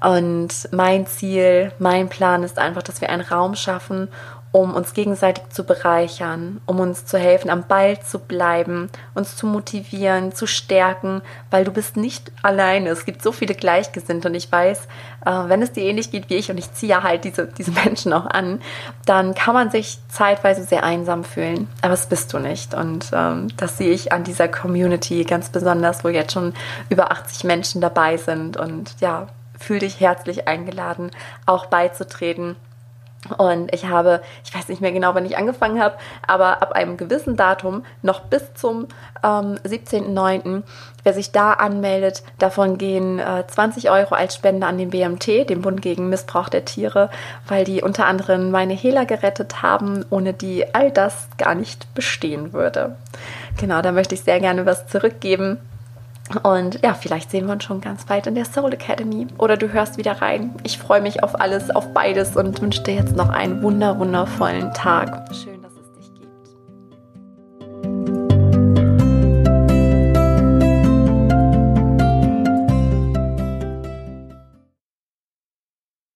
Und 0.00 0.68
mein 0.72 1.06
Ziel, 1.06 1.72
mein 1.78 2.08
Plan 2.08 2.42
ist 2.42 2.58
einfach, 2.58 2.82
dass 2.82 3.00
wir 3.00 3.10
einen 3.10 3.22
Raum 3.22 3.54
schaffen, 3.54 4.08
um 4.52 4.74
uns 4.74 4.94
gegenseitig 4.94 5.48
zu 5.50 5.62
bereichern, 5.62 6.60
um 6.66 6.80
uns 6.80 7.06
zu 7.06 7.18
helfen, 7.18 7.50
am 7.50 7.68
Ball 7.68 8.00
zu 8.00 8.18
bleiben, 8.18 8.90
uns 9.14 9.36
zu 9.36 9.46
motivieren, 9.46 10.34
zu 10.34 10.46
stärken, 10.46 11.22
weil 11.50 11.64
du 11.64 11.70
bist 11.70 11.96
nicht 11.96 12.32
alleine. 12.42 12.88
Es 12.88 13.04
gibt 13.04 13.22
so 13.22 13.30
viele 13.30 13.54
Gleichgesinnte 13.54 14.28
und 14.28 14.34
ich 14.34 14.50
weiß, 14.50 14.88
äh, 15.24 15.30
wenn 15.46 15.62
es 15.62 15.70
dir 15.70 15.84
ähnlich 15.84 16.10
geht 16.10 16.30
wie 16.30 16.34
ich 16.34 16.50
und 16.50 16.58
ich 16.58 16.72
ziehe 16.72 17.00
halt 17.02 17.22
diese, 17.22 17.46
diese 17.46 17.70
Menschen 17.84 18.12
auch 18.12 18.26
an, 18.26 18.60
dann 19.06 19.34
kann 19.34 19.54
man 19.54 19.70
sich 19.70 19.98
zeitweise 20.08 20.64
sehr 20.64 20.82
einsam 20.82 21.22
fühlen, 21.22 21.68
aber 21.82 21.94
es 21.94 22.06
bist 22.06 22.32
du 22.32 22.40
nicht. 22.40 22.74
Und 22.74 23.10
ähm, 23.12 23.48
das 23.56 23.78
sehe 23.78 23.92
ich 23.92 24.12
an 24.12 24.24
dieser 24.24 24.48
Community 24.48 25.22
ganz 25.22 25.50
besonders, 25.50 26.02
wo 26.02 26.08
jetzt 26.08 26.32
schon 26.32 26.54
über 26.88 27.12
80 27.12 27.44
Menschen 27.44 27.80
dabei 27.80 28.16
sind 28.16 28.56
und 28.56 28.96
ja, 29.00 29.28
fühl 29.56 29.78
dich 29.78 30.00
herzlich 30.00 30.48
eingeladen, 30.48 31.10
auch 31.46 31.66
beizutreten 31.66 32.56
und 33.36 33.72
ich 33.74 33.86
habe, 33.86 34.22
ich 34.44 34.54
weiß 34.54 34.68
nicht 34.68 34.80
mehr 34.80 34.92
genau, 34.92 35.14
wann 35.14 35.26
ich 35.26 35.36
angefangen 35.36 35.80
habe, 35.80 35.96
aber 36.26 36.62
ab 36.62 36.72
einem 36.72 36.96
gewissen 36.96 37.36
Datum 37.36 37.84
noch 38.00 38.20
bis 38.20 38.54
zum 38.54 38.88
ähm, 39.22 39.58
17.09. 39.62 40.62
Wer 41.02 41.12
sich 41.12 41.30
da 41.30 41.52
anmeldet, 41.52 42.22
davon 42.38 42.78
gehen 42.78 43.18
äh, 43.18 43.46
20 43.46 43.90
Euro 43.90 44.14
als 44.14 44.34
Spende 44.34 44.66
an 44.66 44.78
den 44.78 44.90
BMT, 44.90 45.50
den 45.50 45.60
Bund 45.60 45.82
gegen 45.82 46.08
Missbrauch 46.08 46.48
der 46.48 46.64
Tiere, 46.64 47.10
weil 47.46 47.64
die 47.64 47.82
unter 47.82 48.06
anderem 48.06 48.50
meine 48.50 48.74
Hehler 48.74 49.04
gerettet 49.04 49.60
haben, 49.60 50.04
ohne 50.08 50.32
die 50.32 50.74
all 50.74 50.90
das 50.90 51.28
gar 51.36 51.54
nicht 51.54 51.92
bestehen 51.94 52.54
würde. 52.54 52.96
Genau, 53.58 53.82
da 53.82 53.92
möchte 53.92 54.14
ich 54.14 54.22
sehr 54.22 54.40
gerne 54.40 54.64
was 54.64 54.86
zurückgeben. 54.86 55.58
Und 56.42 56.80
ja, 56.82 56.94
vielleicht 56.94 57.30
sehen 57.30 57.46
wir 57.46 57.52
uns 57.52 57.64
schon 57.64 57.80
ganz 57.80 58.04
bald 58.04 58.26
in 58.26 58.34
der 58.34 58.44
Soul 58.44 58.72
Academy 58.72 59.26
oder 59.38 59.56
du 59.56 59.72
hörst 59.72 59.98
wieder 59.98 60.22
rein. 60.22 60.54
Ich 60.62 60.78
freue 60.78 61.00
mich 61.00 61.22
auf 61.22 61.40
alles, 61.40 61.70
auf 61.70 61.92
beides 61.92 62.36
und 62.36 62.60
wünsche 62.62 62.82
dir 62.82 62.94
jetzt 62.94 63.16
noch 63.16 63.30
einen 63.30 63.62
wunder 63.62 63.98
wundervollen 63.98 64.72
Tag. 64.72 65.28
Schön. 65.34 65.59